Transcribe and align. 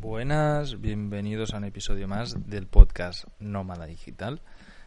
Buenas, 0.00 0.80
bienvenidos 0.80 1.52
a 1.52 1.56
un 1.56 1.64
episodio 1.64 2.06
más 2.06 2.48
del 2.48 2.68
podcast 2.68 3.24
Nómada 3.40 3.86
Digital. 3.86 4.40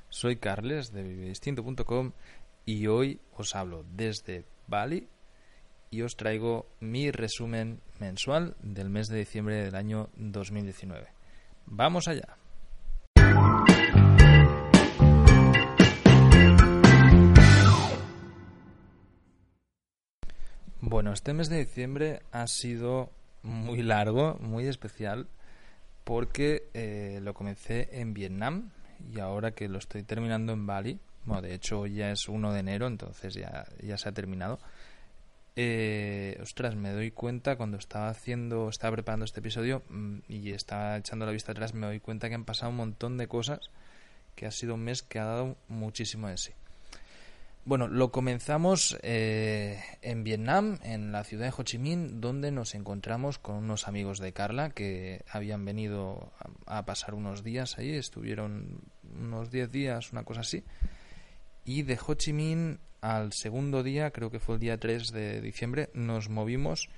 Soy 0.07 0.37
Carles 0.37 0.93
de 0.93 1.03
vivedistinto.com 1.03 2.13
y 2.65 2.87
hoy 2.87 3.19
os 3.35 3.53
hablo 3.53 3.83
desde 3.93 4.45
Bali 4.67 5.09
y 5.89 6.03
os 6.03 6.15
traigo 6.15 6.65
mi 6.79 7.11
resumen 7.11 7.81
mensual 7.99 8.55
del 8.61 8.89
mes 8.89 9.09
de 9.09 9.17
diciembre 9.17 9.55
del 9.61 9.75
año 9.75 10.07
2019. 10.15 11.09
¡Vamos 11.65 12.07
allá! 12.07 12.37
Bueno, 20.79 21.11
este 21.11 21.33
mes 21.33 21.49
de 21.49 21.57
diciembre 21.57 22.21
ha 22.31 22.47
sido 22.47 23.09
muy 23.43 23.81
largo, 23.81 24.37
muy 24.39 24.67
especial, 24.67 25.27
porque 26.03 26.69
eh, 26.73 27.19
lo 27.21 27.33
comencé 27.33 27.89
en 27.99 28.13
Vietnam 28.13 28.71
y 29.13 29.19
ahora 29.19 29.51
que 29.51 29.67
lo 29.67 29.77
estoy 29.79 30.03
terminando 30.03 30.53
en 30.53 30.65
Bali, 30.65 30.99
bueno, 31.25 31.41
de 31.41 31.53
hecho 31.53 31.85
ya 31.85 32.11
es 32.11 32.27
1 32.27 32.53
de 32.53 32.59
enero, 32.59 32.87
entonces 32.87 33.33
ya, 33.33 33.65
ya 33.81 33.97
se 33.97 34.09
ha 34.09 34.11
terminado. 34.11 34.59
Eh, 35.55 36.39
ostras, 36.41 36.75
me 36.75 36.91
doy 36.91 37.11
cuenta 37.11 37.57
cuando 37.57 37.77
estaba 37.77 38.09
haciendo, 38.09 38.69
estaba 38.69 38.95
preparando 38.95 39.25
este 39.25 39.41
episodio 39.41 39.83
mm, 39.89 40.19
y 40.29 40.51
estaba 40.51 40.97
echando 40.97 41.25
la 41.25 41.31
vista 41.31 41.51
atrás, 41.51 41.73
me 41.73 41.85
doy 41.85 41.99
cuenta 41.99 42.29
que 42.29 42.35
han 42.35 42.45
pasado 42.45 42.71
un 42.71 42.77
montón 42.77 43.17
de 43.17 43.27
cosas, 43.27 43.59
que 44.35 44.45
ha 44.45 44.51
sido 44.51 44.75
un 44.75 44.81
mes 44.81 45.03
que 45.03 45.19
ha 45.19 45.25
dado 45.25 45.57
muchísimo 45.67 46.29
de 46.29 46.37
sí. 46.37 46.53
Bueno, 47.63 47.87
lo 47.87 48.11
comenzamos 48.11 48.97
eh, 49.03 49.79
en 50.01 50.23
Vietnam, 50.23 50.79
en 50.81 51.11
la 51.11 51.23
ciudad 51.23 51.45
de 51.45 51.53
Ho 51.55 51.63
Chi 51.63 51.77
Minh, 51.77 52.19
donde 52.19 52.49
nos 52.49 52.73
encontramos 52.73 53.37
con 53.37 53.55
unos 53.55 53.87
amigos 53.87 54.17
de 54.17 54.33
Carla 54.33 54.71
que 54.71 55.23
habían 55.29 55.63
venido 55.63 56.31
a, 56.65 56.83
pasar 56.85 57.13
unos 57.13 57.43
días 57.43 57.77
ahí, 57.77 57.91
estuvieron 57.91 58.81
unos 59.15 59.51
10 59.51 59.71
días, 59.71 60.11
una 60.11 60.23
cosa 60.23 60.41
así. 60.41 60.63
Y 61.63 61.83
de 61.83 61.99
Ho 62.03 62.15
Chi 62.15 62.33
Minh 62.33 62.79
al 62.99 63.31
segundo 63.31 63.83
día, 63.83 64.09
creo 64.09 64.31
que 64.31 64.39
fue 64.39 64.55
el 64.55 64.61
día 64.61 64.79
3 64.79 65.11
de 65.11 65.39
diciembre, 65.41 65.91
nos 65.93 66.29
movimos 66.29 66.89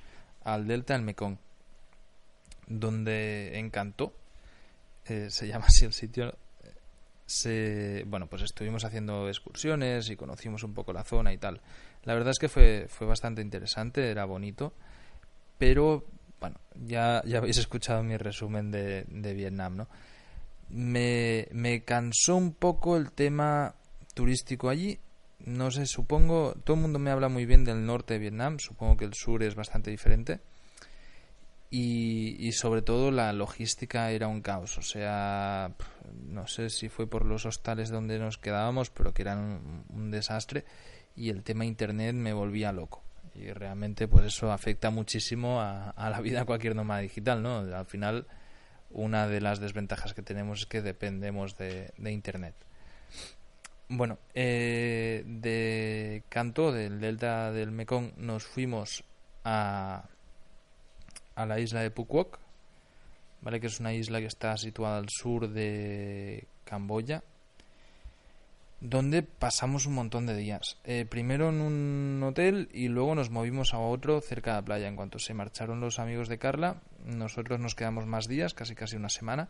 al 0.46 0.66
delta 0.66 0.94
del 0.94 1.04
Mekong, 1.04 1.40
donde 2.68 3.60
encantó. 3.60 4.14
Eh, 5.08 5.28
se 5.30 5.46
llama 5.46 5.66
así 5.66 5.84
el 5.84 5.92
sitio, 5.92 6.38
se, 7.26 8.04
bueno, 8.08 8.28
pues 8.28 8.42
estuvimos 8.44 8.86
haciendo 8.86 9.28
excursiones 9.28 10.10
y 10.10 10.16
conocimos 10.16 10.64
un 10.64 10.74
poco 10.74 10.94
la 10.94 11.04
zona 11.04 11.34
y 11.34 11.38
tal. 11.38 11.62
La 12.04 12.14
verdad 12.14 12.32
es 12.32 12.40
que 12.40 12.50
fue, 12.50 12.88
fue 12.90 13.08
bastante 13.08 13.42
interesante, 13.42 14.10
era 14.10 14.26
bonito, 14.26 14.74
pero 15.58 16.06
bueno, 16.40 16.60
ya, 16.76 17.22
ya 17.26 17.38
habéis 17.38 17.58
escuchado 17.60 18.04
mi 18.04 18.18
resumen 18.18 18.72
de, 18.72 19.06
de 19.08 19.34
Vietnam, 19.34 19.78
¿no? 19.78 19.88
Me, 20.70 21.48
me 21.52 21.84
cansó 21.84 22.36
un 22.36 22.54
poco 22.54 22.98
el 22.98 23.12
tema 23.12 23.76
turístico 24.14 24.70
allí. 24.70 25.00
No 25.40 25.72
sé, 25.72 25.86
supongo, 25.86 26.56
todo 26.64 26.76
el 26.76 26.82
mundo 26.82 27.00
me 27.00 27.12
habla 27.12 27.30
muy 27.30 27.46
bien 27.46 27.66
del 27.66 27.86
norte 27.86 28.14
de 28.14 28.20
Vietnam, 28.22 28.58
supongo 28.60 28.98
que 28.98 29.06
el 29.06 29.14
sur 29.14 29.44
es 29.44 29.56
bastante 29.56 29.92
diferente 29.92 30.40
y, 31.76 32.52
sobre 32.52 32.84
todo 32.84 33.10
la 33.10 33.34
logística 33.34 34.12
era 34.12 34.28
un 34.28 34.42
caos. 34.42 34.78
O 34.78 34.84
sea, 34.84 35.72
no 36.28 36.46
sé 36.46 36.70
si 36.70 36.88
fue 36.88 37.08
por 37.08 37.26
los 37.26 37.48
hostales 37.48 37.90
donde 37.90 38.20
nos 38.20 38.38
quedábamos, 38.38 38.92
pero 38.92 39.12
que 39.12 39.24
eran 39.24 39.84
un, 39.90 40.12
desastre 40.12 40.66
y 41.16 41.32
el 41.32 41.42
tema 41.42 41.66
internet 41.66 42.14
me 42.14 42.32
volvía 42.32 42.72
loco. 42.72 43.02
Y 43.34 43.52
realmente 43.52 44.08
pues 44.08 44.28
eso 44.28 44.52
afecta 44.52 44.92
muchísimo 44.92 45.62
a, 45.62 45.96
la 45.98 46.22
vida 46.22 46.42
de 46.42 46.46
cualquier 46.46 46.76
nómada 46.76 47.02
digital, 47.02 47.42
¿no? 47.42 47.58
Al 47.58 47.88
final 47.88 48.28
una 48.92 49.28
de 49.28 49.42
las 49.42 49.60
desventajas 49.60 50.14
que 50.14 50.22
tenemos 50.22 50.60
es 50.60 50.66
que 50.68 50.84
dependemos 50.84 51.58
de, 51.58 51.92
internet. 52.06 52.54
Bueno, 53.88 54.20
eh, 54.36 55.24
de 55.26 56.22
Canto, 56.30 56.72
del 56.72 57.00
delta 57.00 57.52
del 57.52 57.72
Mekong, 57.72 58.12
nos 58.18 58.44
fuimos 58.44 59.04
a, 59.44 60.04
a 61.36 61.46
la 61.46 61.60
isla 61.60 61.82
de 61.82 61.92
Phuoc, 61.92 62.40
¿vale? 63.42 63.60
que 63.60 63.68
es 63.68 63.80
una 63.80 63.94
isla 63.94 64.20
que 64.20 64.28
está 64.28 64.58
situada 64.58 64.98
al 64.98 65.10
sur 65.10 65.50
de 65.50 66.48
Camboya, 66.64 67.24
donde 68.80 69.24
pasamos 69.24 69.86
un 69.86 69.94
montón 69.94 70.26
de 70.26 70.36
días. 70.36 70.78
Eh, 70.84 71.06
primero 71.10 71.50
en 71.50 71.62
un 71.62 72.22
hotel 72.24 72.70
y 72.74 72.90
luego 72.90 73.16
nos 73.16 73.30
movimos 73.30 73.74
a 73.74 73.80
otro 73.80 74.20
cerca 74.20 74.52
de 74.52 74.58
la 74.58 74.66
playa. 74.66 74.88
En 74.88 74.96
cuanto 74.96 75.20
se 75.20 75.34
marcharon 75.34 75.80
los 75.80 76.00
amigos 76.00 76.28
de 76.28 76.38
Carla, 76.38 76.82
nosotros 77.06 77.60
nos 77.60 77.76
quedamos 77.76 78.06
más 78.06 78.28
días, 78.28 78.54
casi 78.54 78.76
casi 78.76 78.98
una 78.98 79.10
semana, 79.10 79.50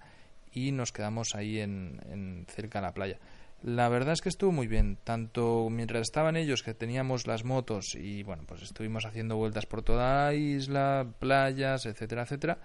y 0.51 0.71
nos 0.71 0.91
quedamos 0.91 1.33
ahí 1.33 1.59
en, 1.59 2.00
en 2.11 2.45
cerca 2.47 2.79
de 2.79 2.88
la 2.88 2.94
playa. 2.94 3.17
La 3.63 3.88
verdad 3.88 4.12
es 4.12 4.22
que 4.22 4.28
estuvo 4.28 4.51
muy 4.51 4.68
bien, 4.68 4.97
tanto 5.06 5.69
mientras 5.72 6.01
estaban 6.01 6.35
ellos 6.35 6.63
que 6.63 6.74
teníamos 6.74 7.28
las 7.28 7.46
motos 7.46 7.96
y 7.96 8.22
bueno, 8.22 8.44
pues 8.46 8.62
estuvimos 8.62 9.06
haciendo 9.06 9.38
vueltas 9.38 9.66
por 9.66 9.84
toda 9.84 10.25
la 10.25 10.34
isla, 10.34 11.07
playas, 11.18 11.85
etcétera, 11.85 12.24
etcétera, 12.24 12.57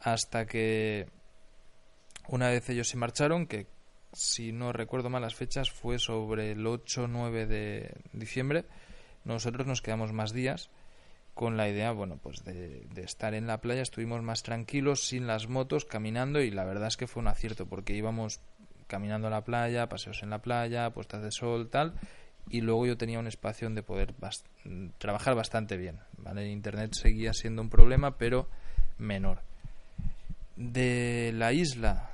hasta 0.00 0.44
que 0.44 1.06
una 2.26 2.48
vez 2.48 2.68
ellos 2.68 2.88
se 2.88 2.96
marcharon, 2.96 3.46
que 3.46 3.68
si 4.12 4.50
no 4.50 4.72
recuerdo 4.72 5.08
mal 5.08 5.22
las 5.22 5.36
fechas 5.36 5.70
fue 5.70 6.00
sobre 6.00 6.50
el 6.50 6.66
8 6.66 7.06
9 7.06 7.46
de 7.46 7.94
diciembre, 8.12 8.64
nosotros 9.22 9.68
nos 9.68 9.82
quedamos 9.82 10.12
más 10.12 10.32
días 10.32 10.68
con 11.34 11.56
la 11.56 11.68
idea, 11.68 11.92
bueno, 11.92 12.18
pues 12.20 12.44
de, 12.44 12.86
de, 12.92 13.02
estar 13.02 13.34
en 13.34 13.46
la 13.46 13.60
playa, 13.60 13.82
estuvimos 13.82 14.22
más 14.22 14.42
tranquilos, 14.42 15.06
sin 15.06 15.28
las 15.28 15.48
motos, 15.48 15.84
caminando 15.84 16.40
y 16.40 16.50
la 16.50 16.64
verdad 16.64 16.88
es 16.88 16.96
que 16.96 17.06
fue 17.06 17.22
un 17.22 17.28
acierto 17.28 17.66
porque 17.66 17.94
íbamos 17.94 18.40
caminando 18.94 19.26
a 19.26 19.30
la 19.30 19.44
playa, 19.44 19.88
paseos 19.88 20.22
en 20.22 20.30
la 20.30 20.38
playa, 20.38 20.90
puestas 20.90 21.20
de 21.20 21.32
sol, 21.32 21.68
tal. 21.68 21.94
Y 22.48 22.60
luego 22.60 22.86
yo 22.86 22.96
tenía 22.96 23.18
un 23.18 23.26
espacio 23.26 23.66
donde 23.66 23.82
poder 23.82 24.14
trabajar 24.98 25.34
bastante 25.34 25.76
bien. 25.76 25.98
¿vale? 26.16 26.48
Internet 26.48 26.92
seguía 26.94 27.32
siendo 27.32 27.60
un 27.60 27.70
problema, 27.70 28.16
pero 28.18 28.48
menor. 28.96 29.42
De 30.54 31.32
la 31.34 31.52
isla 31.52 32.12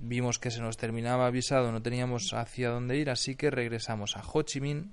vimos 0.00 0.40
que 0.40 0.50
se 0.50 0.60
nos 0.60 0.78
terminaba 0.78 1.28
avisado, 1.28 1.70
no 1.70 1.80
teníamos 1.80 2.32
hacia 2.32 2.70
dónde 2.70 2.96
ir, 2.96 3.08
así 3.08 3.36
que 3.36 3.52
regresamos 3.52 4.16
a 4.16 4.24
Ho 4.26 4.42
Chi 4.42 4.60
Minh, 4.60 4.92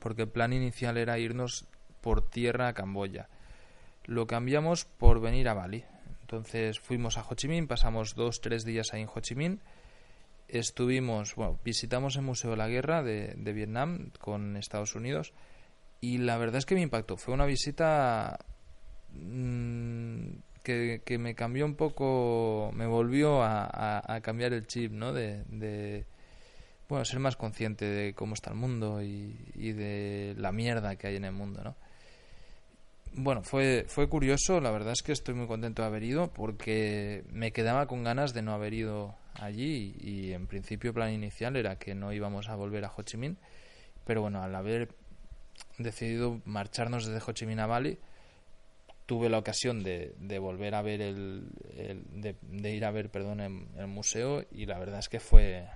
porque 0.00 0.22
el 0.22 0.28
plan 0.30 0.54
inicial 0.54 0.96
era 0.96 1.18
irnos 1.18 1.66
por 2.00 2.26
tierra 2.30 2.68
a 2.68 2.72
Camboya. 2.72 3.28
Lo 4.06 4.26
cambiamos 4.26 4.86
por 4.86 5.20
venir 5.20 5.50
a 5.50 5.54
Bali. 5.54 5.84
Entonces 6.22 6.80
fuimos 6.80 7.18
a 7.18 7.26
Ho 7.28 7.34
Chi 7.34 7.46
Minh, 7.46 7.66
pasamos 7.66 8.14
dos, 8.14 8.40
tres 8.40 8.64
días 8.64 8.94
ahí 8.94 9.02
en 9.02 9.08
Ho 9.14 9.20
Chi 9.20 9.34
Minh 9.34 9.60
estuvimos, 10.48 11.34
bueno, 11.34 11.58
visitamos 11.64 12.16
el 12.16 12.22
Museo 12.22 12.50
de 12.50 12.56
la 12.56 12.68
Guerra 12.68 13.02
de, 13.02 13.52
Vietnam 13.52 14.10
con 14.18 14.56
Estados 14.56 14.94
Unidos 14.94 15.32
y 16.00 16.18
la 16.18 16.38
verdad 16.38 16.56
es 16.56 16.66
que 16.66 16.74
me 16.74 16.82
impactó. 16.82 17.16
Fue 17.16 17.34
una 17.34 17.46
visita 17.46 18.38
mm, 19.12 20.28
que, 20.62 21.02
que, 21.04 21.18
me 21.18 21.34
cambió 21.34 21.64
un 21.64 21.74
poco, 21.74 22.70
me 22.74 22.86
volvió 22.86 23.42
a, 23.42 24.20
cambiar 24.22 24.52
el 24.52 24.66
chip, 24.66 24.92
¿no? 24.92 25.12
De, 25.12 26.04
bueno, 26.88 27.04
ser 27.04 27.20
más 27.20 27.36
consciente 27.36 27.84
de 27.84 28.14
cómo 28.14 28.34
está 28.34 28.50
el 28.50 28.56
mundo 28.56 29.02
y, 29.02 29.36
y, 29.54 29.72
de 29.72 30.34
la 30.38 30.52
mierda 30.52 30.96
que 30.96 31.08
hay 31.08 31.16
en 31.16 31.24
el 31.24 31.32
mundo, 31.32 31.62
¿no? 31.62 31.76
Bueno, 33.14 33.42
fue, 33.42 33.84
fue 33.88 34.08
curioso, 34.08 34.60
la 34.60 34.70
verdad 34.70 34.92
es 34.92 35.02
que 35.02 35.12
estoy 35.12 35.34
muy 35.34 35.46
contento 35.46 35.82
de 35.82 35.88
haber 35.88 36.02
ido 36.02 36.32
porque 36.32 37.24
me 37.30 37.52
quedaba 37.52 37.86
con 37.86 38.04
ganas 38.04 38.32
de 38.32 38.42
no 38.42 38.52
haber 38.52 38.74
ido 38.74 39.16
allí 39.34 39.94
y, 40.00 40.32
en 40.32 40.46
principio 40.46 40.90
el 40.90 40.94
plan 40.94 41.12
inicial 41.12 41.56
era 41.56 41.78
que 41.78 41.94
no 41.94 42.12
íbamos 42.12 42.48
a 42.48 42.54
volver 42.54 42.84
a 42.84 42.92
Ho 42.96 43.02
Chi 43.02 43.16
Minh, 43.16 43.36
pero 44.04 44.22
bueno, 44.22 44.42
al 44.42 44.54
haber 44.54 44.88
decidido 45.78 46.40
marcharnos 46.44 47.06
desde 47.06 47.22
Ho 47.26 47.32
Chi 47.32 47.46
Minh 47.46 47.60
a 47.60 47.66
Bali, 47.66 47.98
tuve 49.06 49.30
la 49.30 49.38
ocasión 49.38 49.82
de, 49.82 50.38
volver 50.38 50.74
a 50.74 50.82
ver 50.82 51.00
el, 51.00 51.48
de, 52.12 52.74
ir 52.74 52.84
a 52.84 52.90
ver 52.90 53.10
perdón 53.10 53.40
el, 53.40 53.86
museo 53.86 54.44
y 54.52 54.66
la 54.66 54.78
verdad 54.78 54.98
es 54.98 55.08
que 55.08 55.18
fue 55.18 55.66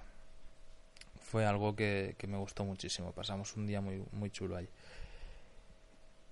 fue 1.21 1.47
algo 1.47 1.75
que, 1.75 2.15
me 2.29 2.37
gustó 2.37 2.63
muchísimo. 2.63 3.13
Pasamos 3.13 3.57
un 3.57 3.67
día 3.67 3.81
muy 3.81 4.05
muy 4.13 4.31
chulo 4.31 4.57
ahí 4.57 4.69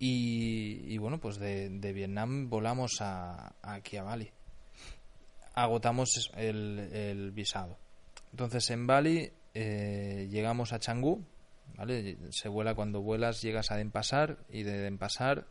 y, 0.02 0.96
bueno 0.98 1.20
pues 1.20 1.38
de, 1.38 1.92
Vietnam 1.92 2.48
volamos 2.48 3.00
a, 3.00 3.54
aquí 3.62 3.98
a 3.98 4.02
Bali 4.02 4.32
agotamos 5.54 6.30
el, 6.36 7.32
visado. 7.32 7.76
Entonces 8.32 8.70
en 8.70 8.86
Bali 8.86 9.30
eh, 9.54 10.28
llegamos 10.30 10.72
a 10.72 10.78
Changú, 10.78 11.24
¿vale? 11.76 12.16
Se 12.30 12.48
vuela 12.48 12.74
cuando 12.74 13.02
vuelas, 13.02 13.42
llegas 13.42 13.70
a 13.70 13.76
Denpasar 13.76 14.38
y 14.48 14.62
de 14.62 14.78
Denpasar 14.78 15.46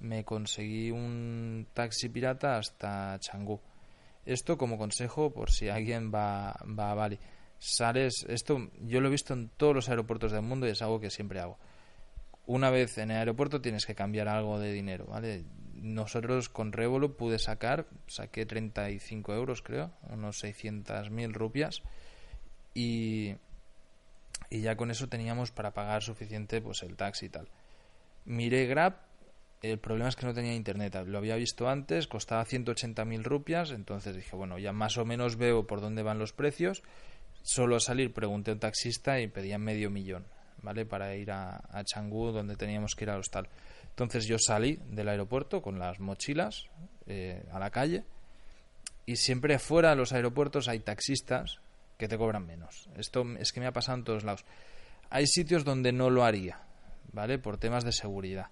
me 0.00 0.24
conseguí 0.24 0.90
un 0.90 1.66
taxi 1.72 2.08
pirata 2.08 2.58
hasta 2.58 3.18
Changú. 3.20 3.60
Esto 4.26 4.56
como 4.56 4.78
consejo 4.78 5.32
por 5.32 5.50
si 5.50 5.68
alguien 5.68 6.10
va, 6.12 6.56
va 6.78 6.90
a 6.90 6.94
Bali. 6.94 7.18
Sales, 7.58 8.26
esto 8.28 8.70
yo 8.80 9.00
lo 9.00 9.08
he 9.08 9.12
visto 9.12 9.34
en 9.34 9.48
todos 9.50 9.74
los 9.74 9.88
aeropuertos 9.88 10.32
del 10.32 10.42
mundo 10.42 10.66
y 10.66 10.70
es 10.70 10.82
algo 10.82 11.00
que 11.00 11.10
siempre 11.10 11.40
hago. 11.40 11.58
Una 12.46 12.70
vez 12.70 12.98
en 12.98 13.10
el 13.10 13.18
aeropuerto 13.18 13.60
tienes 13.60 13.86
que 13.86 13.94
cambiar 13.94 14.28
algo 14.28 14.58
de 14.58 14.72
dinero, 14.72 15.06
¿vale? 15.06 15.44
nosotros 15.84 16.48
con 16.48 16.72
Revolo 16.72 17.16
pude 17.16 17.38
sacar, 17.38 17.86
saqué 18.06 18.46
35 18.46 19.34
euros 19.34 19.60
creo, 19.60 19.92
unos 20.08 20.42
600.000 20.42 21.32
rupias 21.32 21.82
y, 22.72 23.34
y 24.48 24.60
ya 24.62 24.76
con 24.76 24.90
eso 24.90 25.08
teníamos 25.08 25.50
para 25.50 25.74
pagar 25.74 26.02
suficiente 26.02 26.62
pues 26.62 26.82
el 26.82 26.96
taxi 26.96 27.26
y 27.26 27.28
tal. 27.28 27.48
Miré 28.24 28.66
Grab, 28.66 28.96
el 29.60 29.78
problema 29.78 30.08
es 30.08 30.16
que 30.16 30.24
no 30.24 30.32
tenía 30.32 30.54
internet, 30.54 30.96
lo 31.06 31.18
había 31.18 31.36
visto 31.36 31.68
antes, 31.68 32.06
costaba 32.06 32.46
180.000 32.46 33.22
rupias, 33.22 33.70
entonces 33.70 34.16
dije, 34.16 34.34
bueno, 34.34 34.58
ya 34.58 34.72
más 34.72 34.96
o 34.96 35.04
menos 35.04 35.36
veo 35.36 35.66
por 35.66 35.82
dónde 35.82 36.02
van 36.02 36.18
los 36.18 36.32
precios. 36.32 36.82
Solo 37.42 37.78
salir 37.78 38.14
pregunté 38.14 38.52
a 38.52 38.54
un 38.54 38.60
taxista 38.60 39.20
y 39.20 39.28
pedía 39.28 39.58
medio 39.58 39.90
millón, 39.90 40.24
¿vale? 40.64 40.86
Para 40.86 41.14
ir 41.14 41.30
a, 41.30 41.56
a 41.56 41.84
donde 42.32 42.56
teníamos 42.56 42.94
que 42.94 43.04
ir 43.04 43.10
al 43.10 43.20
hostal. 43.20 43.48
Entonces 43.90 44.26
yo 44.26 44.38
salí 44.38 44.80
del 44.88 45.08
aeropuerto 45.08 45.62
con 45.62 45.78
las 45.78 46.00
mochilas 46.00 46.68
eh, 47.06 47.44
a 47.52 47.58
la 47.60 47.70
calle 47.70 48.04
y 49.06 49.16
siempre 49.16 49.58
fuera 49.58 49.90
de 49.90 49.96
los 49.96 50.12
aeropuertos 50.12 50.66
hay 50.68 50.80
taxistas 50.80 51.60
que 51.98 52.08
te 52.08 52.18
cobran 52.18 52.46
menos. 52.46 52.88
Esto 52.96 53.24
es 53.38 53.52
que 53.52 53.60
me 53.60 53.66
ha 53.66 53.72
pasado 53.72 53.98
en 53.98 54.04
todos 54.04 54.24
lados. 54.24 54.44
Hay 55.10 55.26
sitios 55.26 55.64
donde 55.64 55.92
no 55.92 56.10
lo 56.10 56.24
haría, 56.24 56.60
¿vale? 57.12 57.38
Por 57.38 57.58
temas 57.58 57.84
de 57.84 57.92
seguridad. 57.92 58.48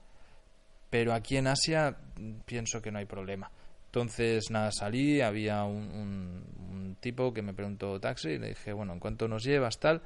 Pero 0.90 1.14
aquí 1.14 1.38
en 1.38 1.46
Asia 1.46 1.96
mm, 2.16 2.40
pienso 2.44 2.80
que 2.82 2.92
no 2.92 2.98
hay 2.98 3.06
problema. 3.06 3.50
Entonces, 3.86 4.50
nada, 4.50 4.70
salí, 4.70 5.20
había 5.20 5.64
un, 5.64 6.44
un 6.70 6.96
tipo 7.00 7.32
que 7.34 7.42
me 7.42 7.52
preguntó 7.52 7.98
taxi 7.98 8.30
y 8.30 8.38
le 8.38 8.50
dije, 8.50 8.72
bueno, 8.72 8.92
¿en 8.92 9.00
cuánto 9.00 9.26
nos 9.26 9.42
llevas 9.42 9.78
tal? 9.80 10.02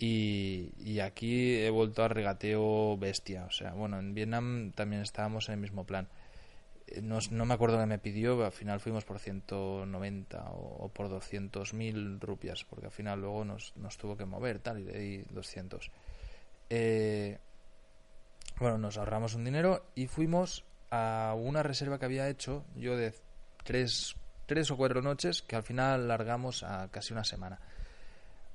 Y, 0.00 1.00
aquí 1.00 1.56
he 1.56 1.70
vuelto 1.70 2.04
a 2.04 2.08
regateo 2.08 2.96
bestia. 2.96 3.44
O 3.46 3.50
sea, 3.50 3.72
bueno, 3.72 3.98
en 3.98 4.14
Vietnam 4.14 4.72
también 4.72 5.02
estábamos 5.02 5.48
en 5.48 5.54
el 5.54 5.60
mismo 5.60 5.84
plan. 5.84 6.08
Eh, 6.86 7.02
no, 7.02 7.18
no 7.30 7.44
me 7.44 7.54
acuerdo 7.54 7.78
que 7.78 7.86
me 7.86 7.98
pidió, 7.98 8.44
al 8.44 8.52
final 8.52 8.80
fuimos 8.80 9.04
por 9.04 9.18
190 9.18 10.50
o, 10.50 10.84
o 10.84 10.88
por 10.88 11.08
200.000 11.08 12.20
rupias, 12.20 12.64
porque 12.64 12.86
al 12.86 12.92
final 12.92 13.20
luego 13.20 13.44
nos, 13.44 13.76
nos 13.76 13.98
tuvo 13.98 14.16
que 14.16 14.24
mover 14.24 14.60
tal 14.60 14.78
y 14.78 14.84
le 14.84 14.98
di 14.98 15.24
200. 15.30 15.90
Eh, 16.70 17.38
bueno, 18.60 18.78
nos 18.78 18.98
ahorramos 18.98 19.34
un 19.34 19.44
dinero 19.44 19.84
y 19.94 20.06
fuimos 20.06 20.64
a 20.90 21.34
una 21.36 21.62
reserva 21.62 21.98
que 21.98 22.04
había 22.04 22.28
hecho 22.28 22.64
yo 22.76 22.96
de 22.96 23.14
tres, 23.64 24.16
tres 24.46 24.70
o 24.70 24.76
cuatro 24.76 25.02
noches 25.02 25.42
que 25.42 25.56
al 25.56 25.62
final 25.62 26.08
largamos 26.08 26.62
a 26.62 26.88
casi 26.88 27.12
una 27.12 27.24
semana 27.24 27.60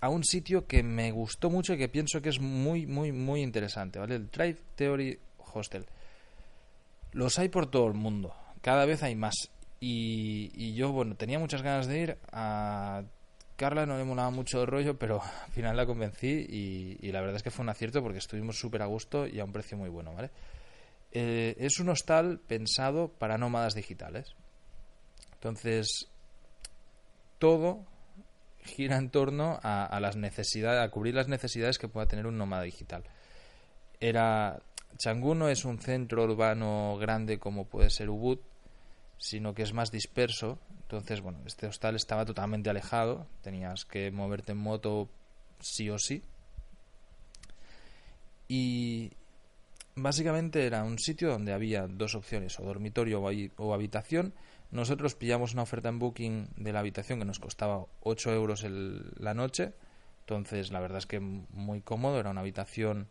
a 0.04 0.10
un 0.10 0.26
sitio 0.26 0.68
que 0.68 0.84
me 0.84 1.14
gustó 1.14 1.50
mucho 1.50 1.74
y 1.74 1.78
que 1.78 1.88
pienso 1.88 2.22
que 2.22 2.28
es 2.28 2.42
muy, 2.42 2.86
muy, 2.86 3.14
muy 3.14 3.42
interesante, 3.42 4.00
¿vale? 4.00 4.16
El 4.16 4.30
Drive 4.30 4.58
Theory 4.76 5.18
Hostel. 5.54 5.86
Los 7.14 7.40
hay 7.40 7.48
por 7.48 7.72
todo 7.72 7.88
el 7.88 7.94
mundo, 7.94 8.36
cada 8.62 8.86
vez 8.86 9.02
hay 9.02 9.16
más. 9.16 9.34
Y, 9.80 10.74
yo, 10.74 10.92
bueno, 10.92 11.16
tenía 11.16 11.40
muchas 11.40 11.62
ganas 11.62 11.88
de 11.88 12.00
ir. 12.00 12.18
A 12.34 13.04
Carla 13.56 13.86
no 13.86 13.98
le 13.98 14.04
molaba 14.04 14.30
mucho 14.30 14.60
el 14.60 14.68
rollo, 14.68 15.00
pero 15.00 15.22
al 15.46 15.52
final 15.54 15.78
la 15.78 15.86
convencí 15.86 16.48
y, 16.50 17.10
la 17.14 17.22
verdad 17.22 17.38
es 17.38 17.44
que 17.44 17.52
fue 17.52 17.64
un 17.64 17.70
acierto 17.70 18.04
porque 18.04 18.18
estuvimos 18.18 18.58
súper 18.58 18.82
a 18.82 18.88
gusto 18.88 19.26
y 19.26 19.40
a 19.40 19.46
un 19.46 19.54
precio 19.54 19.78
muy 19.78 19.88
bueno, 19.88 20.14
¿vale? 20.14 20.32
Eh, 21.14 21.56
es 21.60 21.80
un 21.80 21.88
hostal 21.88 22.42
pensado 22.46 23.08
para 23.08 23.38
nómadas 23.38 23.74
digitales. 23.74 24.36
Entonces, 25.36 26.10
todo 27.40 27.86
gira 28.64 28.98
en 28.98 29.10
torno 29.10 29.60
a, 29.62 30.00
las 30.00 30.16
necesidades, 30.16 30.82
a 30.82 30.90
cubrir 30.90 31.16
las 31.16 31.28
necesidades 31.28 31.78
que 31.78 31.88
pueda 31.88 32.08
tener 32.08 32.28
un 32.28 32.38
nómada 32.38 32.64
digital. 32.64 33.04
Era 34.00 34.62
Changú 34.98 35.36
no 35.36 35.50
es 35.50 35.66
un 35.66 35.80
centro 35.80 36.24
urbano 36.24 36.98
grande 37.00 37.40
como 37.40 37.66
puede 37.66 37.90
ser 37.90 38.10
Ubud, 38.10 38.40
sino 39.18 39.54
que 39.54 39.64
es 39.64 39.74
más 39.74 39.92
disperso. 39.92 40.60
Entonces, 40.82 41.22
bueno, 41.22 41.40
este 41.46 41.68
hostal 41.68 41.96
estaba 41.96 42.26
totalmente 42.26 42.70
alejado, 42.70 43.26
tenías 43.42 43.86
que 43.86 44.12
moverte 44.12 44.52
en 44.52 44.60
moto 44.60 45.10
sí 45.60 45.90
o 45.90 45.98
sí. 45.98 46.22
Y 48.48 49.12
básicamente 49.96 50.66
era 50.66 50.84
un 50.84 51.00
sitio 51.00 51.30
donde 51.30 51.54
había 51.54 51.88
dos 51.88 52.16
opciones, 52.16 52.60
o 52.60 52.64
dormitorio 52.64 53.22
o 53.22 53.74
habitación, 53.74 54.34
nosotros 54.74 55.14
pillamos 55.14 55.54
una 55.54 55.62
oferta 55.62 55.90
en 55.90 56.00
Booking 56.00 56.50
de 56.58 56.74
la 56.74 56.80
habitación 56.80 57.20
que 57.20 57.26
nos 57.26 57.38
costaba 57.38 57.86
8 58.02 58.34
euros 58.34 58.66
la 59.20 59.36
noche. 59.36 59.72
Entonces, 60.22 60.72
la 60.72 60.80
verdad 60.80 60.98
es 60.98 61.06
que 61.06 61.20
muy 61.20 61.82
cómodo. 61.82 62.20
Era 62.20 62.32
una 62.32 62.42
habitación 62.42 63.08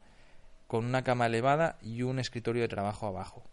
con 0.67 0.85
una 0.85 1.05
cama 1.05 1.27
elevada 1.27 1.79
y 1.81 2.03
un 2.03 2.19
escritorio 2.19 2.63
de 2.63 2.69
trabajo 2.69 3.07
abajo. 3.07 3.45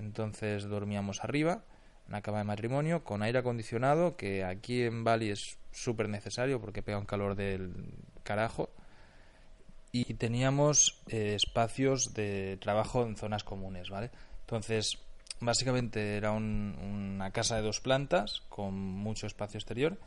Entonces 0.00 0.64
dormíamos 0.64 1.22
arriba, 1.22 1.62
una 2.08 2.22
cama 2.22 2.38
de 2.38 2.44
matrimonio, 2.44 3.04
con 3.04 3.22
aire 3.22 3.38
acondicionado, 3.38 4.16
que 4.16 4.42
aquí 4.42 4.82
en 4.82 5.04
Bali 5.04 5.30
es 5.30 5.58
súper 5.70 6.08
necesario 6.08 6.60
porque 6.60 6.82
pega 6.82 6.98
un 6.98 7.06
calor 7.06 7.36
del 7.36 7.94
carajo. 8.24 8.68
Y 9.92 10.14
teníamos 10.14 11.00
eh, 11.06 11.34
espacios 11.36 12.14
de 12.14 12.58
trabajo 12.60 13.06
en 13.06 13.14
zonas 13.14 13.44
comunes, 13.44 13.90
¿vale? 13.90 14.10
Entonces, 14.40 14.98
Básicamente 15.40 16.16
era 16.16 16.32
una 16.32 17.30
casa 17.30 17.56
de 17.56 17.62
dos 17.62 17.80
plantas 17.80 18.42
con 18.48 18.74
mucho 18.74 19.26
espacio 19.26 19.58
exterior. 19.58 19.98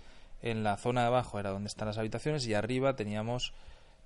En 0.42 0.64
la 0.64 0.76
zona 0.76 1.02
de 1.02 1.08
abajo 1.08 1.40
era 1.40 1.52
donde 1.52 1.68
están 1.68 1.88
las 1.88 1.98
habitaciones 1.98 2.46
y 2.48 2.54
arriba 2.54 2.96
teníamos 2.96 3.54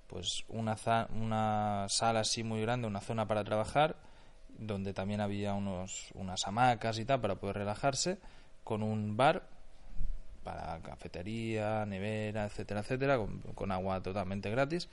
pues 0.06 0.44
una, 0.48 0.76
una 1.10 1.86
sala 1.88 2.20
así 2.20 2.44
muy 2.44 2.60
grande, 2.60 2.86
una 2.86 3.00
zona 3.00 3.26
para 3.26 3.42
trabajar, 3.42 3.96
donde 4.58 4.94
también 4.94 5.20
había 5.20 5.54
unos, 5.54 6.10
unas 6.14 6.46
hamacas 6.46 6.98
y 6.98 7.04
tal 7.04 7.20
para 7.20 7.36
poder 7.36 7.56
relajarse, 7.56 8.18
con 8.62 8.82
un 8.82 9.16
bar 9.16 9.48
para 10.44 10.78
cafetería, 10.80 11.84
nevera, 11.86 12.44
etcétera, 12.44 12.80
etcétera, 12.80 13.16
con, 13.18 13.40
con 13.40 13.72
agua 13.72 14.00
totalmente 14.00 14.48
gratis. 14.48 14.88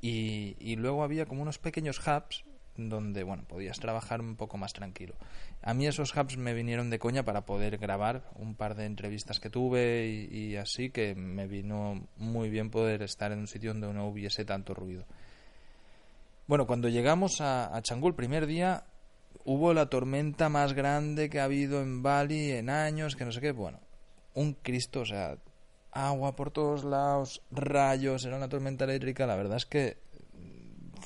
Y, 0.00 0.54
y, 0.60 0.76
luego 0.76 1.02
había 1.02 1.26
como 1.26 1.42
unos 1.42 1.58
pequeños 1.58 1.98
hubs 2.06 2.44
donde 2.78 3.24
bueno 3.24 3.42
podías 3.46 3.80
trabajar 3.80 4.20
un 4.20 4.36
poco 4.36 4.56
más 4.56 4.72
tranquilo. 4.72 5.14
A 5.62 5.74
mí 5.74 5.86
esos 5.86 6.16
hubs 6.16 6.36
me 6.36 6.54
vinieron 6.54 6.88
de 6.88 6.98
coña 6.98 7.24
para 7.24 7.44
poder 7.44 7.76
grabar 7.78 8.30
un 8.36 8.54
par 8.54 8.76
de 8.76 8.86
entrevistas 8.86 9.40
que 9.40 9.50
tuve 9.50 10.06
y, 10.30 10.56
así 10.56 10.90
que 10.90 11.14
me 11.14 11.48
vino 11.48 12.06
muy 12.16 12.48
bien 12.48 12.70
poder 12.70 13.02
estar 13.02 13.32
en 13.32 13.40
un 13.40 13.48
sitio 13.48 13.72
donde 13.72 13.92
no 13.92 14.06
hubiese 14.08 14.44
tanto 14.44 14.72
ruido. 14.72 15.04
Bueno, 16.46 16.66
cuando 16.66 16.88
llegamos 16.88 17.40
a, 17.40 17.76
a 17.76 17.80
el 17.80 18.14
primer 18.14 18.46
día 18.46 18.84
hubo 19.44 19.74
la 19.74 19.86
tormenta 19.86 20.48
más 20.48 20.72
grande 20.72 21.28
que 21.28 21.40
ha 21.40 21.44
habido 21.44 21.82
en 21.82 22.02
Bali 22.02 22.52
en 22.52 22.70
años, 22.70 23.16
que 23.16 23.24
no 23.24 23.32
sé 23.32 23.40
qué, 23.40 23.50
bueno, 23.50 23.80
un 24.34 24.54
Cristo, 24.54 25.00
o 25.00 25.04
sea, 25.04 25.36
agua 25.90 26.36
por 26.36 26.50
todos 26.50 26.84
lados, 26.84 27.42
rayos, 27.50 28.24
era 28.24 28.36
una 28.36 28.48
tormenta 28.48 28.84
eléctrica, 28.84 29.26
la 29.26 29.36
verdad 29.36 29.56
es 29.56 29.66
que 29.66 29.98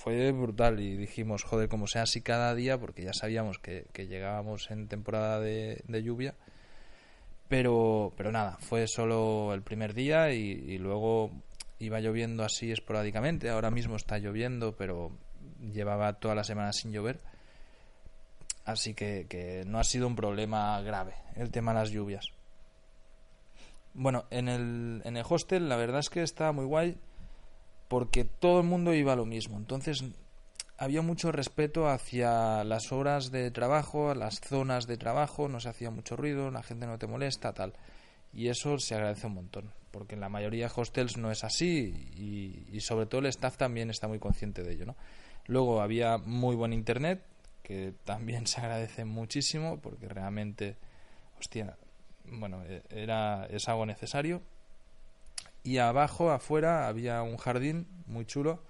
fue 0.02 0.32
brutal 0.32 0.80
y 0.80 0.96
dijimos, 0.96 1.44
joder, 1.44 1.68
como 1.68 1.86
sea 1.86 2.02
así 2.02 2.22
cada 2.22 2.56
día, 2.56 2.76
porque 2.76 3.04
ya 3.04 3.12
sabíamos 3.12 3.60
que, 3.60 3.86
llegábamos 3.94 4.68
en 4.72 4.88
temporada 4.88 5.38
de, 5.38 6.02
lluvia. 6.02 6.34
Pero, 7.48 8.12
pero 8.16 8.32
nada, 8.32 8.58
fue 8.60 8.88
solo 8.88 9.54
el 9.54 9.62
primer 9.62 9.94
día 9.94 10.32
y, 10.32 10.76
luego 10.78 11.30
iba 11.78 12.00
lloviendo 12.00 12.42
así 12.42 12.72
esporádicamente. 12.72 13.48
Ahora 13.48 13.70
mismo 13.70 13.94
está 13.94 14.18
lloviendo, 14.18 14.74
pero 14.74 15.12
llevaba 15.72 16.14
toda 16.14 16.34
la 16.34 16.42
semana 16.42 16.72
sin 16.72 16.90
llover. 16.90 17.20
Así 18.64 18.94
que, 18.94 19.26
que 19.28 19.62
no 19.66 19.78
ha 19.78 19.84
sido 19.84 20.08
un 20.08 20.16
problema 20.16 20.80
grave 20.82 21.14
el 21.36 21.52
tema 21.52 21.72
de 21.72 21.78
las 21.78 21.90
lluvias. 21.90 22.26
Bueno, 23.94 24.24
en 24.30 24.48
el, 24.48 25.02
en 25.04 25.16
el 25.16 25.24
hostel 25.28 25.68
la 25.68 25.76
verdad 25.76 26.00
es 26.00 26.10
que 26.10 26.22
estaba 26.22 26.50
muy 26.50 26.64
guay 26.64 26.96
porque 27.92 28.24
todo 28.24 28.60
el 28.60 28.66
mundo 28.66 28.94
iba 28.94 29.12
a 29.12 29.16
lo 29.16 29.26
mismo. 29.26 29.58
Entonces 29.58 30.02
había 30.78 31.02
mucho 31.02 31.30
respeto 31.30 31.90
hacia 31.90 32.64
las 32.64 32.90
horas 32.90 33.30
de 33.30 33.50
trabajo, 33.50 34.14
las 34.14 34.40
zonas 34.40 34.86
de 34.86 34.96
trabajo, 34.96 35.46
no 35.46 35.60
se 35.60 35.68
hacía 35.68 35.90
mucho 35.90 36.16
ruido, 36.16 36.50
la 36.50 36.62
gente 36.62 36.86
no 36.86 36.96
te 36.96 37.06
molesta, 37.06 37.52
tal. 37.52 37.74
Y 38.32 38.48
eso 38.48 38.78
se 38.78 38.94
agradece 38.94 39.26
un 39.26 39.34
montón, 39.34 39.74
porque 39.90 40.14
en 40.14 40.22
la 40.22 40.30
mayoría 40.30 40.68
de 40.68 40.72
hostels 40.74 41.18
no 41.18 41.30
es 41.30 41.44
así 41.44 42.64
y, 42.72 42.80
sobre 42.80 43.04
todo 43.04 43.20
el 43.20 43.26
staff 43.26 43.58
también 43.58 43.90
está 43.90 44.08
muy 44.08 44.18
consciente 44.18 44.62
de 44.62 44.72
ello. 44.72 44.86
¿no? 44.86 44.96
Luego 45.44 45.82
había 45.82 46.16
muy 46.16 46.56
buen 46.56 46.72
internet, 46.72 47.22
que 47.62 47.92
también 48.04 48.46
se 48.46 48.62
agradece 48.62 49.04
muchísimo, 49.04 49.82
porque 49.82 50.08
realmente, 50.08 50.78
hostia, 51.38 51.76
bueno, 52.24 52.62
e, 52.64 52.84
era, 52.88 53.44
es 53.50 53.68
algo 53.68 53.84
necesario 53.84 54.40
y 55.62 55.78
abajo, 55.78 56.30
afuera, 56.30 56.88
había 56.88 57.22
un 57.22 57.36
jardín 57.36 57.86
muy 58.06 58.24
chulo 58.26 58.62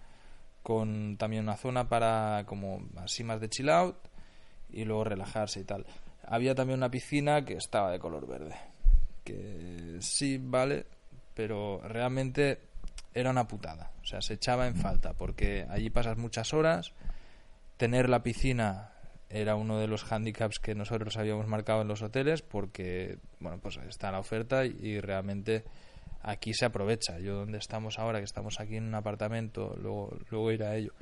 con 0.63 1.17
también 1.17 1.43
una 1.45 1.57
zona 1.57 1.89
para 1.89 2.45
como 2.47 2.89
así 2.97 3.25
más 3.25 3.41
de 3.41 3.49
chill 3.49 3.71
out 3.71 3.97
y 4.71 4.85
luego 4.85 5.05
relajarse 5.05 5.61
y 5.61 5.65
tal. 5.65 5.87
Había 6.25 6.55
también 6.55 6.79
una 6.79 6.91
piscina 6.91 7.45
que 7.45 7.55
estaba 7.55 7.91
de 7.91 7.99
color 7.99 8.27
verde, 8.27 8.57
que 9.25 9.97
sí 10.01 10.39
vale, 10.41 10.87
pero 11.35 11.81
realmente 11.85 12.61
era 13.13 13.31
una 13.31 13.49
putada, 13.49 13.93
o 14.03 14.07
sea, 14.07 14.21
se 14.23 14.35
echaba 14.35 14.67
en 14.67 14.77
falta 14.77 15.13
porque 15.15 15.67
allí 15.69 15.91
pasas 15.91 16.17
muchas 16.17 16.55
horas, 16.55 16.93
tener 17.77 18.09
la 18.09 18.23
piscina 18.23 18.93
era 19.29 19.57
uno 19.57 19.79
de 19.79 19.89
los 19.89 20.11
handicaps 20.11 20.59
que 20.59 20.75
nosotros 20.75 21.17
habíamos 21.17 21.47
marcado 21.47 21.83
en 21.83 21.89
los 21.89 22.03
hoteles 22.03 22.43
porque, 22.43 23.19
bueno, 23.41 23.59
pues 23.61 23.79
está 23.89 24.13
la 24.13 24.19
oferta 24.19 24.65
y 24.65 25.01
realmente 25.01 25.65
aquí 26.23 26.55
se 26.55 26.65
aprovecha. 26.65 27.19
Yo 27.19 27.35
donde 27.35 27.59
estamos 27.59 27.99
ahora, 27.99 28.19
que 28.19 28.25
estamos 28.25 28.61
aquí 28.61 28.77
en 28.77 28.85
un 28.85 28.95
apartamento, 28.95 29.77
luego, 29.81 30.17
luego 30.31 30.53
ir 30.53 30.65
a 30.65 30.77
ello, 30.77 30.93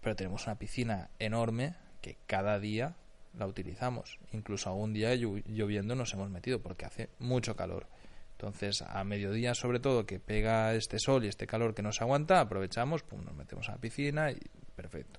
pero 0.00 0.16
tenemos 0.16 0.46
una 0.46 0.58
piscina 0.58 1.10
enorme 1.18 1.74
que 2.00 2.16
cada 2.26 2.58
día 2.58 2.96
la 3.36 3.46
utilizamos. 3.46 4.18
Incluso 4.32 4.70
algún 4.70 4.92
día 4.92 5.14
lloviendo 5.14 5.94
nos 5.94 6.12
hemos 6.14 6.30
metido 6.30 6.60
porque 6.60 6.86
hace 6.86 7.10
mucho 7.18 7.56
calor. 7.56 7.86
Entonces, 8.32 8.82
a 8.82 9.02
mediodía, 9.02 9.54
sobre 9.54 9.80
todo, 9.80 10.06
que 10.06 10.20
pega 10.20 10.72
este 10.74 10.98
sol 11.00 11.24
y 11.24 11.28
este 11.28 11.46
calor 11.46 11.74
que 11.74 11.82
nos 11.82 12.00
aguanta, 12.00 12.40
aprovechamos, 12.40 13.02
pum, 13.02 13.24
nos 13.24 13.34
metemos 13.34 13.68
a 13.68 13.72
la 13.72 13.78
piscina 13.78 14.30
y 14.30 14.38
perfecto. 14.76 15.18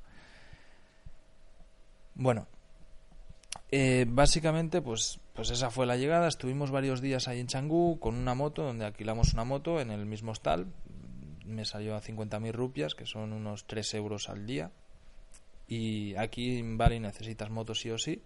Bueno, 2.15 2.47
eh, 3.71 4.05
básicamente, 4.07 4.81
pues, 4.81 5.19
pues 5.33 5.51
esa 5.51 5.69
fue 5.69 5.85
la 5.85 5.97
llegada. 5.97 6.27
Estuvimos 6.27 6.71
varios 6.71 7.01
días 7.01 7.27
ahí 7.27 7.39
en 7.39 7.47
Changú 7.47 7.99
con 7.99 8.15
una 8.15 8.35
moto, 8.35 8.63
donde 8.63 8.85
alquilamos 8.85 9.33
una 9.33 9.43
moto 9.43 9.79
en 9.79 9.91
el 9.91 10.05
mismo 10.05 10.31
hostal. 10.31 10.67
Me 11.45 11.65
salió 11.65 11.95
a 11.95 12.01
50.000 12.01 12.51
rupias, 12.51 12.95
que 12.95 13.05
son 13.05 13.33
unos 13.33 13.65
3 13.65 13.93
euros 13.95 14.29
al 14.29 14.45
día. 14.45 14.71
Y 15.67 16.15
aquí 16.15 16.57
en 16.57 16.77
Bali 16.77 16.99
necesitas 16.99 17.49
moto 17.49 17.75
sí 17.75 17.91
o 17.91 17.97
sí 17.97 18.21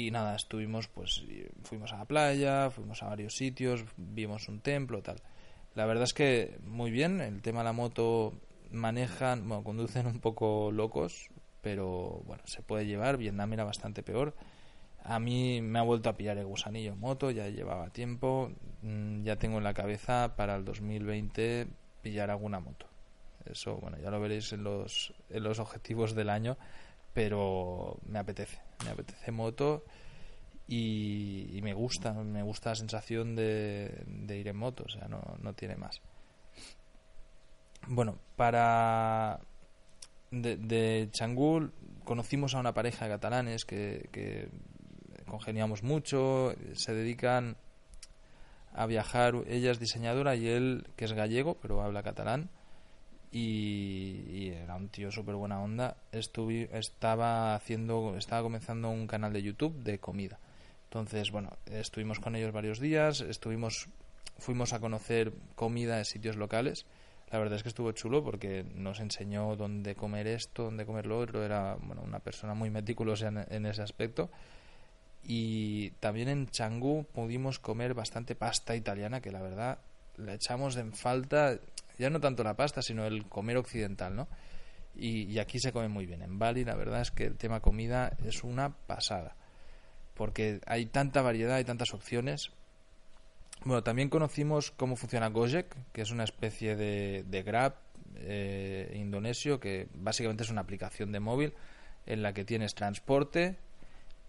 y 0.00 0.10
nada, 0.10 0.36
estuvimos, 0.36 0.88
pues 0.88 1.22
fuimos 1.64 1.92
a 1.92 1.98
la 1.98 2.04
playa, 2.04 2.70
fuimos 2.70 3.02
a 3.02 3.08
varios 3.08 3.34
sitios, 3.34 3.84
vimos 3.96 4.48
un 4.48 4.60
templo, 4.60 5.02
tal. 5.02 5.20
La 5.74 5.86
verdad 5.86 6.04
es 6.04 6.14
que 6.14 6.58
muy 6.64 6.90
bien, 6.90 7.20
el 7.20 7.42
tema 7.42 7.60
de 7.60 7.64
la 7.64 7.72
moto 7.72 8.32
manejan, 8.70 9.48
bueno, 9.48 9.64
conducen 9.64 10.06
un 10.06 10.20
poco 10.20 10.70
locos, 10.72 11.28
pero 11.60 12.22
bueno, 12.26 12.42
se 12.46 12.62
puede 12.62 12.86
llevar, 12.86 13.16
Vietnam 13.16 13.52
era 13.52 13.64
bastante 13.64 14.02
peor. 14.02 14.34
A 15.02 15.18
mí 15.18 15.62
me 15.62 15.78
ha 15.78 15.82
vuelto 15.82 16.10
a 16.10 16.16
pillar 16.16 16.38
el 16.38 16.46
gusanillo 16.46 16.94
moto, 16.96 17.30
ya 17.30 17.48
llevaba 17.48 17.90
tiempo, 17.90 18.50
mm, 18.82 19.22
ya 19.22 19.36
tengo 19.36 19.58
en 19.58 19.64
la 19.64 19.74
cabeza 19.74 20.36
para 20.36 20.56
el 20.56 20.64
2020 20.64 21.68
pillar 22.02 22.30
alguna 22.30 22.60
moto. 22.60 22.86
Eso, 23.46 23.76
bueno, 23.76 23.98
ya 23.98 24.10
lo 24.10 24.20
veréis 24.20 24.52
en 24.52 24.64
los, 24.64 25.14
en 25.30 25.42
los 25.42 25.58
objetivos 25.58 26.14
del 26.14 26.28
año, 26.28 26.56
pero 27.14 27.98
me 28.06 28.18
apetece, 28.18 28.60
me 28.84 28.90
apetece 28.90 29.32
moto 29.32 29.84
y, 30.68 31.58
me 31.62 31.72
gusta, 31.74 32.12
me 32.12 32.42
gusta 32.42 32.70
la 32.70 32.76
sensación 32.76 33.34
de, 33.34 34.04
ir 34.28 34.48
en 34.48 34.56
moto, 34.56 34.84
o 34.86 34.88
sea, 34.88 35.08
no, 35.08 35.20
no 35.40 35.54
tiene 35.54 35.76
más. 35.76 36.00
Bueno, 37.88 38.18
para 38.36 39.40
de, 40.30 40.56
de 40.56 41.08
Changul 41.12 41.72
conocimos 42.04 42.54
a 42.54 42.60
una 42.60 42.74
pareja 42.74 43.04
de 43.04 43.12
catalanes 43.12 43.64
que, 43.64 44.08
que 44.12 44.48
congeniamos 45.26 45.82
mucho, 45.82 46.54
se 46.74 46.92
dedican 46.92 47.56
a 48.72 48.86
viajar, 48.86 49.34
ella 49.48 49.70
es 49.70 49.78
diseñadora 49.78 50.36
y 50.36 50.48
él, 50.48 50.86
que 50.96 51.04
es 51.04 51.12
gallego, 51.12 51.56
pero 51.60 51.82
habla 51.82 52.02
catalán, 52.02 52.50
y, 53.32 54.48
era 54.48 54.74
un 54.74 54.88
tío 54.88 55.10
súper 55.10 55.36
buena 55.36 55.62
onda. 55.62 55.96
Estuve, 56.12 56.68
estaba 56.72 57.54
haciendo, 57.54 58.16
estaba 58.16 58.42
comenzando 58.42 58.90
un 58.90 59.06
canal 59.06 59.32
de 59.32 59.42
YouTube 59.42 59.74
de 59.82 59.98
comida. 59.98 60.38
Entonces, 60.84 61.30
bueno, 61.30 61.50
estuvimos 61.66 62.18
con 62.18 62.34
ellos 62.34 62.52
varios 62.52 62.80
días, 62.80 63.20
estuvimos, 63.20 63.88
fuimos 64.38 64.72
a 64.72 64.80
conocer 64.80 65.32
comida 65.54 65.98
en 65.98 66.04
sitios 66.04 66.36
locales. 66.36 66.86
La 67.30 67.38
verdad 67.38 67.56
es 67.56 67.62
que 67.62 67.68
estuvo 67.68 67.92
chulo 67.92 68.24
porque 68.24 68.64
nos 68.74 68.98
enseñó 69.00 69.54
dónde 69.56 69.94
comer 69.94 70.26
esto, 70.26 70.64
dónde 70.64 70.84
comer 70.84 71.06
lo 71.06 71.18
otro. 71.18 71.44
Era 71.44 71.76
bueno, 71.80 72.02
una 72.02 72.18
persona 72.18 72.54
muy 72.54 72.70
meticulosa 72.70 73.28
en, 73.28 73.66
ese 73.66 73.82
aspecto. 73.82 74.30
Y 75.22 75.90
también 76.00 76.28
en 76.28 76.48
Changú 76.48 77.06
pudimos 77.12 77.58
comer 77.58 77.94
bastante 77.94 78.34
pasta 78.34 78.74
italiana, 78.74 79.20
que 79.20 79.30
la 79.30 79.42
verdad 79.42 79.78
la 80.16 80.34
echamos 80.34 80.76
en 80.76 80.92
falta 80.92 81.58
ya 82.00 82.10
no 82.10 82.18
tanto 82.18 82.42
la 82.42 82.56
pasta, 82.56 82.80
sino 82.80 83.04
el 83.04 83.26
comer 83.26 83.58
occidental, 83.58 84.16
¿no? 84.16 84.26
Y, 84.96 85.38
aquí 85.38 85.60
se 85.60 85.70
come 85.70 85.88
muy 85.88 86.06
bien. 86.06 86.22
En 86.22 86.38
Bali 86.38 86.64
la 86.64 86.74
verdad 86.74 87.02
es 87.02 87.10
que 87.10 87.24
el 87.24 87.36
tema 87.36 87.60
comida 87.60 88.16
es 88.24 88.42
una 88.42 88.70
pasada, 88.70 89.36
porque 90.14 90.60
hay 90.66 90.86
tanta 90.86 91.22
variedad, 91.22 91.56
hay 91.56 91.64
tantas 91.64 91.92
opciones. 91.92 92.50
Bueno, 93.64 93.82
también 93.82 94.08
conocimos 94.08 94.70
cómo 94.70 94.96
funciona 94.96 95.28
Gojek, 95.28 95.92
que 95.92 96.00
es 96.00 96.10
una 96.10 96.24
especie 96.24 96.76
de, 96.76 97.24
de 97.24 97.42
Grab 97.42 97.74
eh, 98.16 98.96
indonesio, 98.96 99.60
que 99.60 99.88
básicamente 99.94 100.44
es 100.44 100.50
una 100.50 100.62
aplicación 100.62 101.12
de 101.12 101.20
móvil 101.20 101.52
en 102.06 102.22
la 102.22 102.32
que 102.32 102.46
tienes 102.46 102.74
transporte 102.74 103.58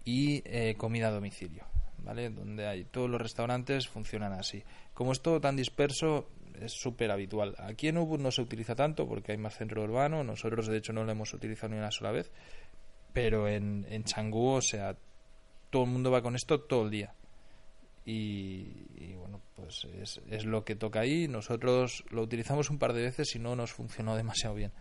y 0.04 0.42
eh, 0.44 0.74
comida 0.76 1.08
a 1.08 1.12
domicilio, 1.12 1.64
¿vale? 2.04 2.28
Donde 2.28 2.66
hay 2.66 2.84
todos 2.84 3.08
los 3.08 3.22
restaurantes 3.22 3.88
funcionan 3.88 4.34
así. 4.34 4.62
Como 4.92 5.12
es 5.12 5.22
todo 5.22 5.40
tan 5.40 5.56
disperso, 5.56 6.28
es 6.60 6.72
súper 6.72 7.10
habitual. 7.10 7.54
Aquí 7.58 7.88
en 7.88 7.96
Ubud 7.96 8.20
no 8.20 8.30
se 8.30 8.42
utiliza 8.42 8.74
tanto 8.74 9.08
porque 9.08 9.32
hay 9.32 9.38
más 9.38 9.56
centro 9.56 9.82
urbano, 9.82 10.22
nosotros 10.22 10.66
de 10.66 10.76
hecho 10.76 10.92
no 10.92 11.04
lo 11.04 11.12
hemos 11.12 11.32
utilizado 11.32 11.72
ni 11.72 11.78
una 11.78 11.90
sola 11.90 12.10
vez, 12.10 12.30
pero 13.14 13.48
en, 13.48 13.86
en 13.88 14.04
Changú, 14.04 14.56
o 14.56 14.62
sea, 14.62 14.94
todo 15.70 15.84
el 15.84 15.90
mundo 15.90 16.10
va 16.10 16.20
con 16.20 16.36
esto 16.36 16.60
todo 16.60 16.84
el 16.84 16.90
día. 16.90 17.14
Y, 18.04 19.14
bueno, 19.16 19.40
pues 19.54 19.86
es, 20.00 20.20
es, 20.28 20.44
lo 20.44 20.64
que 20.64 20.74
toca 20.74 21.00
ahí. 21.00 21.28
Nosotros 21.28 22.04
lo 22.10 22.22
utilizamos 22.22 22.70
un 22.70 22.78
par 22.78 22.92
de 22.92 23.02
veces 23.02 23.34
y 23.36 23.38
no 23.38 23.54
nos 23.54 23.72
funcionó 23.72 24.16
demasiado 24.16 24.54
bien. 24.54 24.72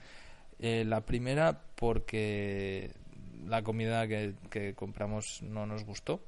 Eh, 0.60 0.84
la 0.86 1.02
primera 1.02 1.62
porque 1.76 2.92
la 3.46 3.64
comida 3.64 4.08
que, 4.08 4.36
que 4.50 4.74
compramos 4.76 5.42
no 5.42 5.66
nos 5.66 5.84
gustó 5.84 6.22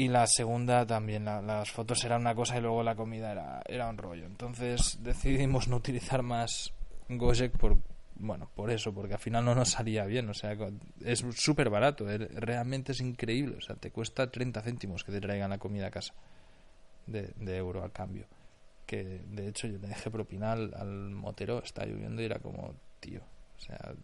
y 0.00 0.08
la 0.08 0.26
segunda 0.26 0.86
también, 0.86 1.26
las 1.26 1.70
fotos 1.70 2.02
eran 2.04 2.22
una 2.22 2.34
cosa 2.34 2.56
y 2.56 2.62
luego 2.62 2.82
la 2.82 2.94
comida 2.94 3.32
era, 3.32 3.62
era 3.66 3.90
un 3.90 3.98
rollo. 3.98 4.24
Entonces 4.24 4.98
decidimos 5.02 5.68
no 5.68 5.76
utilizar 5.76 6.22
más 6.22 6.72
Gojek 7.10 7.52
por, 7.58 7.76
bueno, 8.20 8.50
por 8.54 8.70
eso, 8.70 8.92
porque 8.92 9.14
al 9.14 9.20
final 9.20 9.44
no 9.44 9.54
nos 9.54 9.70
salía 9.70 10.04
bien. 10.04 10.28
O 10.28 10.34
sea, 10.34 10.56
es 11.04 11.24
súper 11.34 11.70
barato, 11.70 12.06
realmente 12.06 12.92
es 12.92 13.00
increíble. 13.00 13.56
O 13.56 13.60
sea, 13.60 13.76
te 13.76 13.90
cuesta 13.90 14.30
30 14.30 14.60
céntimos 14.62 15.04
que 15.04 15.12
te 15.12 15.20
traigan 15.20 15.50
la 15.50 15.58
comida 15.58 15.86
a 15.86 15.90
casa 15.90 16.14
de, 17.06 17.32
de 17.36 17.56
euro 17.56 17.82
al 17.82 17.92
cambio. 17.92 18.26
Que 18.86 19.02
de 19.04 19.48
hecho 19.48 19.66
yo 19.66 19.78
le 19.78 19.88
dejé 19.88 20.10
propina 20.10 20.52
al, 20.52 21.10
motero, 21.10 21.62
está 21.62 21.86
lloviendo 21.86 22.22
y 22.22 22.26
era 22.26 22.38
como, 22.40 22.74
tío, 23.00 23.20
o 23.56 23.60
sea, 23.60 23.94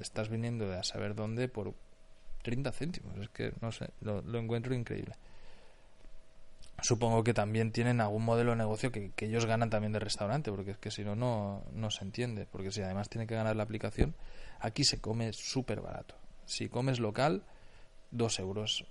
estás 0.00 0.28
viniendo 0.28 0.68
de 0.68 0.76
a 0.76 0.82
saber 0.82 1.14
dónde 1.14 1.48
por 1.48 1.74
30 2.42 2.72
céntimos. 2.72 3.16
Es 3.18 3.28
que, 3.30 3.52
no 3.60 3.72
sé, 3.72 3.90
lo 4.00 4.38
encuentro 4.38 4.74
increíble 4.74 5.14
supongo 6.82 7.24
que 7.24 7.34
también 7.34 7.72
tienen 7.72 8.00
algún 8.00 8.24
modelo 8.24 8.50
de 8.50 8.56
negocio 8.56 8.92
que, 8.92 9.12
ellos 9.18 9.46
ganan 9.46 9.70
también 9.70 9.92
de 9.92 9.98
restaurante, 9.98 10.50
porque 10.50 10.72
es 10.72 10.78
que 10.78 10.90
si 10.90 11.02
no, 11.04 11.14
no, 11.16 11.90
se 11.90 12.04
entiende. 12.04 12.46
Porque 12.50 12.70
si 12.70 12.82
además 12.82 13.08
tiene 13.08 13.26
que 13.26 13.34
ganar 13.34 13.56
la 13.56 13.62
aplicación, 13.62 14.14
aquí 14.60 14.84
se 14.84 15.00
come 15.00 15.32
súper 15.32 15.80
barato. 15.80 16.14
Si 16.44 16.68
comes 16.68 17.00
local, 17.00 17.42
dos 18.10 18.38
euros, 18.38 18.84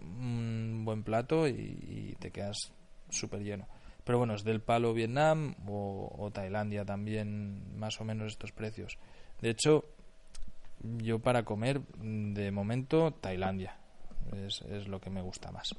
un 0.00 0.82
buen 0.84 1.02
plato 1.02 1.48
y, 1.48 2.16
te 2.20 2.30
quedas 2.30 2.72
súper 3.10 3.40
lleno. 3.40 3.66
Pero 4.04 4.18
bueno, 4.18 4.34
es 4.34 4.42
del 4.42 4.60
palo 4.60 4.94
Vietnam 4.94 5.54
o, 5.66 6.12
o, 6.18 6.30
Tailandia 6.30 6.84
también, 6.84 7.78
más 7.78 8.00
o 8.00 8.04
menos 8.04 8.32
estos 8.32 8.50
precios. 8.50 8.98
De 9.40 9.50
hecho, 9.50 9.84
yo 10.82 11.20
para 11.20 11.44
comer, 11.44 11.80
de 11.80 12.50
momento, 12.50 13.12
Tailandia. 13.12 13.76
Es, 14.46 14.62
es 14.62 14.88
lo 14.88 15.00
que 15.00 15.10
me 15.10 15.22
gusta 15.22 15.50
más. 15.52 15.74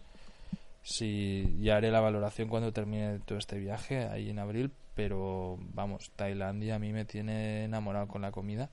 Sí, 0.83 1.55
ya 1.61 1.77
haré 1.77 1.91
la 1.91 2.01
valoración 2.01 2.49
cuando 2.49 2.73
termine 2.73 3.19
todo 3.19 3.37
este 3.37 3.57
viaje 3.57 4.05
ahí 4.07 4.29
en 4.29 4.39
abril, 4.39 4.69
pero 4.95 5.57
vamos, 5.73 6.11
Tailandia 6.15 6.75
a 6.75 6.79
mí 6.79 6.91
me 6.91 7.05
tiene 7.05 7.63
enamorado 7.63 8.09
con 8.09 8.21
la 8.21 8.31
comida 8.31 8.69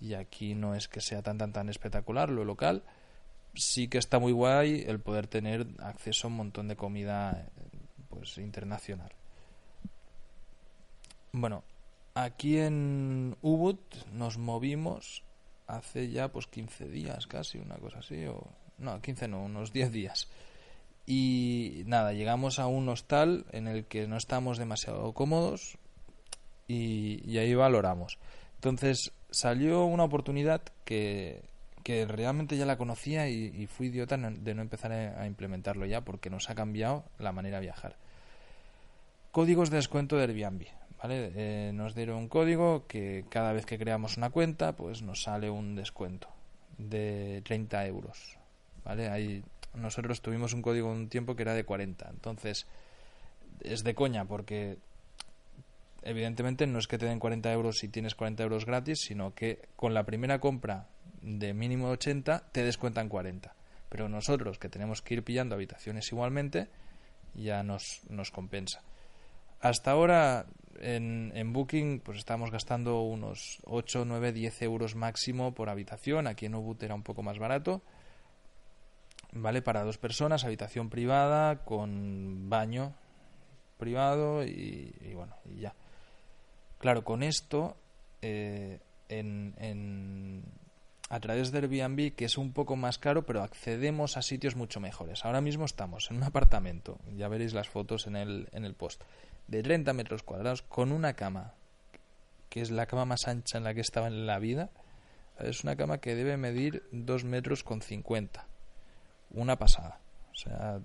y 0.00 0.14
aquí 0.14 0.54
no 0.54 0.74
es 0.74 0.88
que 0.88 1.02
sea 1.02 1.22
tan 1.22 1.36
tan 1.36 1.52
tan 1.52 1.68
espectacular 1.68 2.30
lo 2.30 2.46
local, 2.46 2.82
sí 3.54 3.88
que 3.88 3.98
está 3.98 4.18
muy 4.18 4.32
guay 4.32 4.84
el 4.86 5.00
poder 5.00 5.26
tener 5.26 5.66
acceso 5.80 6.26
a 6.26 6.30
un 6.30 6.36
montón 6.38 6.66
de 6.66 6.76
comida 6.76 7.46
pues 8.08 8.38
internacional. 8.38 9.12
Bueno, 11.32 11.62
aquí 12.14 12.58
en 12.58 13.36
Ubud 13.42 13.78
nos 14.14 14.38
movimos 14.38 15.22
hace 15.66 16.10
ya 16.10 16.28
pues 16.28 16.46
15 16.46 16.88
días 16.88 17.26
casi, 17.26 17.58
una 17.58 17.76
cosa 17.76 17.98
así 17.98 18.24
o 18.24 18.48
no, 18.78 19.02
15 19.02 19.28
no, 19.28 19.44
unos 19.44 19.74
10 19.74 19.92
días 19.92 20.28
y 21.06 21.82
nada, 21.86 22.12
llegamos 22.12 22.58
a 22.58 22.66
un 22.66 22.88
hostal 22.88 23.44
en 23.52 23.68
el 23.68 23.84
que 23.84 24.06
no 24.08 24.16
estamos 24.16 24.56
demasiado 24.56 25.12
cómodos 25.12 25.78
y, 26.66 27.36
ahí 27.36 27.54
valoramos. 27.54 28.18
Entonces 28.54 29.12
salió 29.30 29.84
una 29.84 30.04
oportunidad 30.04 30.62
que, 30.84 31.42
realmente 31.84 32.56
ya 32.56 32.64
la 32.64 32.78
conocía 32.78 33.28
y, 33.28 33.66
fui 33.66 33.88
idiota 33.88 34.16
de 34.16 34.54
no 34.54 34.62
empezar 34.62 34.92
a, 34.92 35.26
implementarlo 35.26 35.84
ya 35.84 36.00
porque 36.02 36.30
nos 36.30 36.48
ha 36.48 36.54
cambiado 36.54 37.04
la 37.18 37.32
manera 37.32 37.58
de 37.58 37.66
viajar. 37.66 37.96
Códigos 39.30 39.68
de 39.68 39.76
descuento 39.76 40.16
de 40.16 40.22
Airbnb. 40.22 40.66
¿vale? 41.02 41.32
Eh, 41.34 41.72
nos 41.74 41.94
dieron 41.94 42.16
un 42.16 42.28
código 42.28 42.86
que 42.86 43.26
cada 43.28 43.52
vez 43.52 43.66
que 43.66 43.78
creamos 43.78 44.16
una 44.16 44.30
cuenta 44.30 44.74
pues 44.74 45.02
nos 45.02 45.22
sale 45.22 45.50
un 45.50 45.74
descuento. 45.74 46.28
de 46.78 47.42
30 47.44 47.86
euros. 47.86 48.38
¿Vale? 48.84 49.08
Ahí 49.08 49.42
nosotros 49.74 50.20
tuvimos 50.22 50.52
un 50.52 50.62
código 50.62 50.90
un 50.90 51.08
tiempo 51.08 51.36
que 51.36 51.42
era 51.42 51.54
de 51.54 51.64
40. 51.64 52.08
Entonces, 52.10 52.66
es 53.60 53.84
de 53.84 53.94
coña 53.94 54.24
porque 54.24 54.78
evidentemente 56.02 56.66
no 56.66 56.78
es 56.78 56.86
que 56.86 56.98
te 56.98 57.06
den 57.06 57.18
40 57.18 57.52
euros 57.52 57.76
si 57.78 57.88
tienes 57.88 58.14
40 58.14 58.42
euros 58.42 58.66
gratis, 58.66 59.00
sino 59.00 59.34
que 59.34 59.62
con 59.76 59.94
la 59.94 60.04
primera 60.04 60.38
compra 60.38 60.88
de 61.22 61.54
mínimo 61.54 61.88
80 61.88 62.50
te 62.52 62.62
descuentan 62.62 63.08
40. 63.08 63.54
Pero 63.88 64.08
nosotros 64.08 64.58
que 64.58 64.68
tenemos 64.68 65.02
que 65.02 65.14
ir 65.14 65.24
pillando 65.24 65.54
habitaciones 65.54 66.10
igualmente, 66.12 66.68
ya 67.34 67.62
nos, 67.62 68.02
nos 68.08 68.30
compensa. 68.30 68.82
Hasta 69.60 69.92
ahora 69.92 70.46
en, 70.80 71.32
en 71.34 71.52
Booking 71.52 72.00
pues 72.00 72.18
estamos 72.18 72.50
gastando 72.50 73.00
unos 73.00 73.60
8, 73.64 74.04
9, 74.04 74.32
10 74.32 74.62
euros 74.62 74.94
máximo 74.94 75.54
por 75.54 75.70
habitación. 75.70 76.26
Aquí 76.26 76.46
en 76.46 76.54
Ubud 76.54 76.82
era 76.82 76.94
un 76.94 77.02
poco 77.02 77.22
más 77.22 77.38
barato. 77.38 77.82
¿Vale? 79.34 79.62
Para 79.62 79.82
dos 79.82 79.98
personas, 79.98 80.44
habitación 80.44 80.90
privada 80.90 81.64
con 81.64 82.48
baño 82.48 82.94
privado 83.76 84.44
y, 84.44 84.92
bueno, 85.14 85.36
y 85.44 85.60
ya. 85.60 85.74
Claro, 86.78 87.04
con 87.04 87.22
esto, 87.22 87.76
eh, 88.22 88.80
en, 89.08 89.54
en, 89.58 90.44
a 91.10 91.20
través 91.20 91.50
del 91.50 91.64
Airbnb, 91.64 92.14
que 92.14 92.24
es 92.24 92.38
un 92.38 92.52
poco 92.52 92.76
más 92.76 92.98
caro, 92.98 93.26
pero 93.26 93.42
accedemos 93.42 94.16
a 94.16 94.22
sitios 94.22 94.56
mucho 94.56 94.80
mejores. 94.80 95.24
Ahora 95.24 95.40
mismo 95.40 95.64
estamos 95.64 96.10
en 96.10 96.18
un 96.18 96.22
apartamento, 96.22 96.98
ya 97.16 97.28
veréis 97.28 97.54
las 97.54 97.68
fotos 97.68 98.06
en 98.06 98.16
el, 98.16 98.48
en 98.52 98.64
el 98.64 98.74
post, 98.74 99.02
de 99.48 99.62
30 99.62 99.92
metros 99.92 100.22
cuadrados 100.22 100.62
con 100.62 100.92
una 100.92 101.14
cama, 101.14 101.54
que 102.48 102.60
es 102.60 102.70
la 102.70 102.86
cama 102.86 103.04
más 103.04 103.26
ancha 103.26 103.58
en 103.58 103.64
la 103.64 103.74
que 103.74 103.80
estaba 103.80 104.06
en 104.06 104.26
la 104.26 104.38
vida. 104.38 104.70
Es 105.40 105.64
una 105.64 105.74
cama 105.74 105.98
que 105.98 106.14
debe 106.14 106.36
medir 106.36 106.84
2 106.92 107.24
metros 107.24 107.64
con 107.64 107.82
50. 107.82 108.46
Una 109.34 109.56
pasada. 109.56 110.00
O 110.32 110.34
sea, 110.34 110.80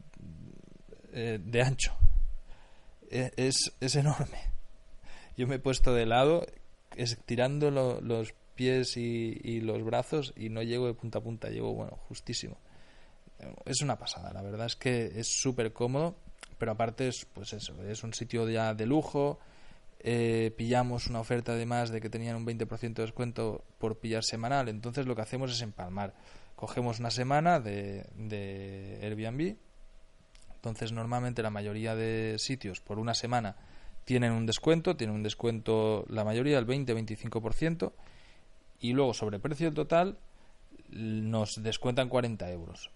eh, 1.14 1.40
de 1.42 1.62
ancho. 1.62 1.96
E, 3.10 3.32
es, 3.38 3.74
es 3.80 3.96
enorme. 3.96 4.40
Yo 5.38 5.48
me 5.48 5.56
he 5.56 5.60
puesto 5.60 5.94
de 5.94 6.06
lado, 6.06 6.46
estirando 6.96 7.72
los 7.72 8.34
pies 8.56 8.98
y, 8.98 9.40
y, 9.42 9.62
los 9.62 9.84
brazos 9.84 10.34
y 10.36 10.50
no 10.50 10.62
llego 10.62 10.88
de 10.88 10.94
punta 10.94 11.20
a 11.20 11.22
punta, 11.22 11.50
llego, 11.50 11.74
bueno, 11.74 11.98
justísimo. 12.08 12.58
Es 13.66 13.82
una 13.82 13.98
pasada, 13.98 14.34
la 14.34 14.42
verdad 14.42 14.66
es 14.66 14.76
que 14.76 15.14
es 15.16 15.30
súper 15.40 15.72
cómodo 15.72 16.18
pero 16.60 16.74
aparte 16.74 17.08
es, 17.08 17.26
pues 17.34 17.54
eso, 17.54 17.82
es 17.84 18.04
un 18.04 18.14
sitio 18.14 18.48
ya 18.48 18.76
de 18.76 18.86
lujo. 18.86 19.40
Eh, 20.02 20.54
pillamos 20.56 21.08
una 21.08 21.20
oferta 21.20 21.54
además 21.54 21.90
de 21.90 22.00
que 22.00 22.10
tenían 22.10 22.36
un 22.36 22.46
20% 22.46 22.94
de 22.94 23.04
descuento 23.04 23.64
por 23.80 23.98
pillar 23.98 24.24
semanal. 24.24 24.68
Entonces 24.68 25.08
lo 25.08 25.16
que 25.16 25.22
hacemos 25.22 25.52
es 25.52 25.62
empalmar. 25.62 26.14
Cogemos 26.60 27.00
una 27.00 27.10
semana 27.10 27.62
de, 27.62 29.00
Airbnb. 29.02 29.56
Entonces 30.56 30.92
normalmente 30.92 31.42
la 31.42 31.52
mayoría 31.52 31.96
de 31.96 32.36
sitios 32.38 32.82
por 32.82 33.00
una 33.00 33.14
semana 33.14 33.56
tienen 34.04 34.34
un 34.34 34.46
descuento, 34.46 34.98
tienen 34.98 35.16
un 35.16 35.24
descuento 35.24 36.04
la 36.10 36.26
mayoría 36.26 36.58
del 36.58 36.68
20-25% 36.68 37.94
y 38.82 38.92
luego 38.92 39.14
sobre 39.14 39.40
precio 39.40 39.74
total 39.74 40.18
nos 40.90 41.64
descuentan 41.64 42.10
40 42.10 42.52
euros. 42.52 42.92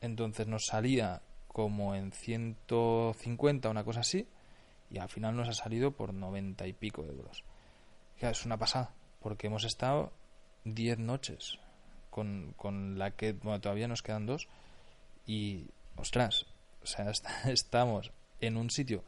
Entonces 0.00 0.46
nos 0.46 0.64
salía 0.64 1.20
como 1.46 1.94
en 1.94 2.10
150, 2.10 3.68
una 3.68 3.84
cosa 3.84 4.00
así, 4.00 4.26
y 4.88 4.96
al 4.96 5.10
final 5.10 5.36
nos 5.36 5.50
ha 5.50 5.52
salido 5.52 5.90
por 5.90 6.14
90 6.14 6.66
y 6.66 6.72
pico 6.72 7.04
euros. 7.04 7.44
Ya, 8.18 8.30
es 8.30 8.46
una 8.46 8.56
pasada, 8.56 8.94
porque 9.20 9.48
hemos 9.48 9.64
estado 9.64 10.10
10 10.64 11.00
noches 11.00 11.58
con, 12.14 12.54
con 12.56 12.96
la 12.96 13.10
que 13.10 13.32
bueno, 13.32 13.60
todavía 13.60 13.88
nos 13.88 14.02
quedan 14.02 14.24
dos, 14.24 14.46
y 15.26 15.66
ostras, 15.96 16.46
o 16.80 16.86
sea, 16.86 17.10
estamos 17.46 18.12
en 18.40 18.56
un 18.56 18.70
sitio 18.70 19.02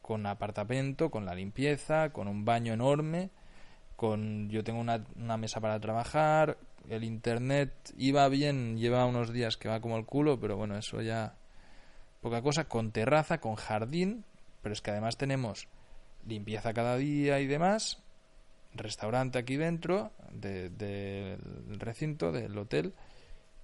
con 0.00 0.26
apartamento, 0.26 1.10
con 1.10 1.26
la 1.26 1.34
limpieza, 1.34 2.10
con 2.10 2.28
un 2.28 2.44
baño 2.44 2.72
enorme, 2.72 3.30
con 3.96 4.48
yo 4.48 4.62
tengo 4.62 4.78
una, 4.78 5.04
una 5.16 5.36
mesa 5.36 5.60
para 5.60 5.80
trabajar, 5.80 6.56
el 6.88 7.02
internet 7.02 7.72
iba 7.98 8.28
bien, 8.28 8.78
lleva 8.78 9.06
unos 9.06 9.32
días 9.32 9.56
que 9.56 9.68
va 9.68 9.80
como 9.80 9.96
el 9.96 10.06
culo, 10.06 10.38
pero 10.38 10.56
bueno, 10.56 10.78
eso 10.78 11.02
ya 11.02 11.34
poca 12.20 12.42
cosa, 12.42 12.68
con 12.68 12.92
terraza, 12.92 13.38
con 13.38 13.56
jardín, 13.56 14.24
pero 14.62 14.72
es 14.72 14.80
que 14.80 14.92
además 14.92 15.16
tenemos 15.16 15.66
limpieza 16.24 16.72
cada 16.72 16.96
día 16.96 17.40
y 17.40 17.48
demás, 17.48 17.98
restaurante 18.78 19.38
aquí 19.38 19.56
dentro 19.56 20.12
del 20.32 21.38
recinto, 21.78 22.32
del 22.32 22.56
hotel, 22.56 22.94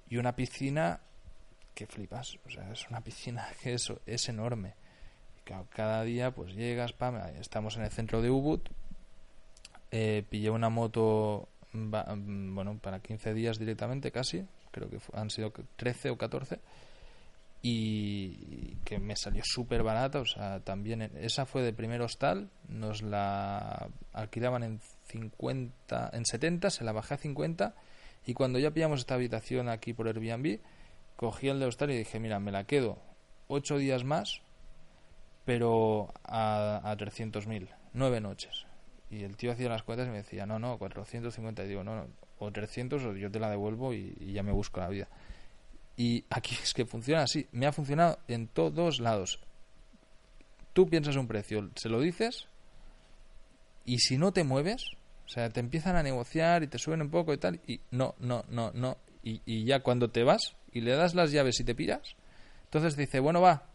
y 0.08 0.16
una 0.16 0.36
piscina 0.36 1.00
que 1.74 1.86
flipas, 1.86 2.38
o 2.46 2.50
sea, 2.50 2.70
es 2.70 2.88
una 2.88 3.00
piscina 3.00 3.46
que 3.62 3.74
eso 3.74 4.00
es 4.06 4.28
enorme. 4.28 4.74
Cada 5.70 6.02
día 6.04 6.30
pues 6.30 6.54
llegas, 6.54 6.92
pam, 6.92 7.16
estamos 7.40 7.76
en 7.76 7.82
el 7.82 7.90
centro 7.90 8.22
de 8.22 8.30
Ubud, 8.30 8.60
eh, 9.90 10.24
pillé 10.28 10.50
una 10.50 10.68
moto, 10.68 11.48
bueno, 11.72 12.78
para 12.78 13.00
15 13.00 13.34
días 13.34 13.58
directamente 13.58 14.12
casi, 14.12 14.46
creo 14.70 14.88
que 14.88 14.98
han 15.14 15.30
sido 15.30 15.52
13 15.76 16.10
o 16.10 16.18
14 16.18 16.60
y 17.62 18.74
que 18.84 18.98
me 18.98 19.14
salió 19.14 19.42
súper 19.44 19.84
barata, 19.84 20.18
o 20.18 20.26
sea, 20.26 20.60
también 20.60 21.02
esa 21.20 21.46
fue 21.46 21.62
de 21.62 21.72
primer 21.72 22.02
hostal, 22.02 22.50
nos 22.68 23.02
la 23.02 23.88
alquilaban 24.12 24.64
en 24.64 24.80
50, 25.04 26.10
en 26.12 26.26
70, 26.26 26.70
se 26.70 26.82
la 26.82 26.90
bajé 26.90 27.14
a 27.14 27.18
50 27.18 27.74
y 28.26 28.34
cuando 28.34 28.58
ya 28.58 28.72
pillamos 28.72 28.98
esta 28.98 29.14
habitación 29.14 29.68
aquí 29.68 29.92
por 29.92 30.08
Airbnb, 30.08 30.58
cogí 31.14 31.48
el 31.48 31.60
de 31.60 31.66
hostal 31.66 31.92
y 31.92 31.98
dije, 31.98 32.18
mira, 32.18 32.40
me 32.40 32.50
la 32.50 32.64
quedo 32.64 32.98
8 33.46 33.78
días 33.78 34.02
más, 34.02 34.42
pero 35.44 36.12
a, 36.24 36.80
a 36.82 36.96
300.000, 36.96 37.68
9 37.92 38.20
noches. 38.20 38.66
Y 39.08 39.22
el 39.22 39.36
tío 39.36 39.52
hacía 39.52 39.68
las 39.68 39.84
cuentas 39.84 40.08
y 40.08 40.10
me 40.10 40.16
decía, 40.16 40.46
no, 40.46 40.58
no, 40.58 40.78
450, 40.78 41.62
y 41.62 41.68
digo, 41.68 41.84
no, 41.84 41.94
no, 41.94 42.06
o 42.38 42.50
300 42.50 43.04
o 43.04 43.14
yo 43.14 43.30
te 43.30 43.38
la 43.38 43.50
devuelvo 43.50 43.94
y 43.94 44.32
ya 44.32 44.42
me 44.42 44.50
busco 44.50 44.80
la 44.80 44.88
vida. 44.88 45.08
Y 45.96 46.24
aquí 46.30 46.56
es 46.62 46.72
que 46.74 46.86
funciona 46.86 47.22
así. 47.22 47.46
Me 47.52 47.66
ha 47.66 47.72
funcionado 47.72 48.18
en 48.28 48.48
todos 48.48 49.00
lados. 49.00 49.40
Tú 50.72 50.88
piensas 50.88 51.16
un 51.16 51.28
precio, 51.28 51.70
se 51.76 51.88
lo 51.88 52.00
dices, 52.00 52.46
y 53.84 53.98
si 53.98 54.16
no 54.16 54.32
te 54.32 54.42
mueves, 54.42 54.84
o 55.26 55.28
sea, 55.28 55.50
te 55.50 55.60
empiezan 55.60 55.96
a 55.96 56.02
negociar 56.02 56.62
y 56.62 56.66
te 56.66 56.78
suben 56.78 57.02
un 57.02 57.10
poco 57.10 57.34
y 57.34 57.38
tal, 57.38 57.60
y 57.66 57.80
no, 57.90 58.14
no, 58.18 58.44
no, 58.48 58.70
no. 58.72 58.96
Y, 59.22 59.64
ya 59.64 59.80
cuando 59.80 60.10
te 60.10 60.24
vas 60.24 60.56
y 60.72 60.80
le 60.80 60.92
das 60.92 61.14
las 61.14 61.30
llaves 61.30 61.60
y 61.60 61.64
te 61.64 61.74
piras, 61.74 62.16
entonces 62.64 62.96
dice, 62.96 63.20
bueno, 63.20 63.40
va. 63.40 63.68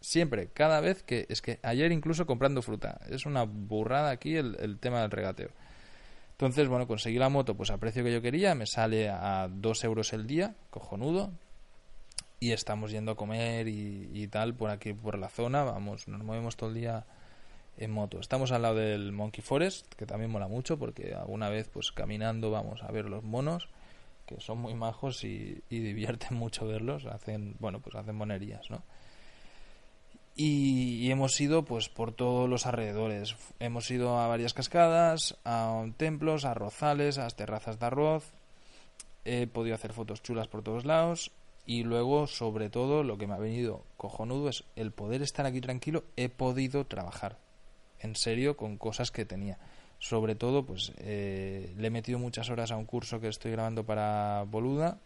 Siempre, 0.00 0.48
cada 0.52 0.80
vez 0.80 1.02
que. 1.02 1.26
Es 1.28 1.40
que 1.40 1.58
ayer 1.62 1.90
incluso 1.90 2.26
comprando 2.26 2.62
fruta. 2.62 3.00
Es 3.08 3.26
una 3.26 3.44
burrada 3.44 4.10
aquí 4.10 4.36
el 4.36 4.78
tema 4.78 5.00
del 5.00 5.10
regateo. 5.10 5.50
Entonces, 6.36 6.68
bueno, 6.68 6.86
conseguí 6.86 7.18
la 7.18 7.30
moto 7.30 7.56
pues 7.56 7.70
a 7.70 7.78
precio 7.78 8.04
que 8.04 8.12
yo 8.12 8.20
quería, 8.20 8.54
me 8.54 8.66
sale 8.66 9.08
a 9.08 9.48
2 9.50 9.84
euros 9.84 10.12
el 10.12 10.26
día, 10.26 10.54
cojonudo, 10.68 11.30
y 12.40 12.52
estamos 12.52 12.90
yendo 12.90 13.12
a 13.12 13.16
comer 13.16 13.68
y, 13.68 14.28
tal 14.28 14.54
por 14.54 14.68
aquí, 14.68 14.92
por 14.92 15.18
la 15.18 15.30
zona, 15.30 15.64
vamos, 15.64 16.08
nos 16.08 16.22
movemos 16.22 16.56
todo 16.56 16.68
el 16.68 16.74
día 16.74 17.06
en 17.78 17.90
moto. 17.90 18.20
Estamos 18.20 18.52
al 18.52 18.60
lado 18.60 18.74
del 18.74 19.12
Monkey 19.12 19.42
Forest, 19.42 19.94
que 19.94 20.04
también 20.04 20.30
mola 20.30 20.46
mucho 20.46 20.78
porque 20.78 21.14
alguna 21.14 21.48
vez 21.48 21.70
pues 21.72 21.90
caminando 21.90 22.50
vamos 22.50 22.82
a 22.82 22.92
ver 22.92 23.06
los 23.06 23.24
monos, 23.24 23.70
que 24.26 24.38
son 24.38 24.58
muy 24.58 24.74
majos 24.74 25.24
y, 25.24 25.62
y 25.70 25.78
divierten 25.78 26.36
mucho 26.36 26.66
verlos, 26.66 27.06
hacen, 27.06 27.56
bueno, 27.60 27.80
pues 27.80 27.96
hacen 27.96 28.14
monerías, 28.14 28.70
¿no? 28.70 28.82
Y, 30.38 31.10
hemos 31.10 31.40
ido 31.40 31.64
pues 31.64 31.88
por 31.88 32.12
todos 32.12 32.48
los 32.48 32.66
alrededores. 32.66 33.34
Hemos 33.58 33.90
ido 33.90 34.18
a 34.18 34.28
varias 34.28 34.52
cascadas, 34.52 35.38
a 35.44 35.82
templos, 35.96 36.44
a 36.44 36.52
rozales, 36.52 37.16
a 37.16 37.26
terrazas 37.28 37.80
de 37.80 37.86
arroz. 37.86 38.34
He 39.24 39.46
podido 39.46 39.74
hacer 39.74 39.94
fotos 39.94 40.22
chulas 40.22 40.46
por 40.46 40.62
todos 40.62 40.84
lados. 40.84 41.32
Y 41.64 41.82
luego, 41.84 42.26
sobre 42.26 42.68
todo, 42.68 43.02
lo 43.02 43.16
que 43.16 43.26
me 43.26 43.34
ha 43.34 43.38
venido 43.38 43.84
cojonudo 43.96 44.50
es 44.50 44.64
el 44.76 44.92
poder 44.92 45.22
estar 45.22 45.46
aquí 45.46 45.62
tranquilo. 45.62 46.04
He 46.16 46.28
podido 46.28 46.84
trabajar 46.84 47.38
en 48.00 48.14
serio 48.14 48.58
con 48.58 48.76
cosas 48.76 49.10
que 49.10 49.24
tenía. 49.24 49.58
Sobre 49.98 50.34
todo, 50.34 50.66
pues 50.66 50.92
eh, 50.98 51.74
le 51.78 51.86
he 51.86 51.90
metido 51.90 52.18
muchas 52.18 52.50
horas 52.50 52.70
a 52.70 52.76
un 52.76 52.84
curso 52.84 53.20
que 53.20 53.28
estoy 53.28 53.52
grabando 53.52 53.84
para 53.84 54.44
Boluda, 54.46 54.98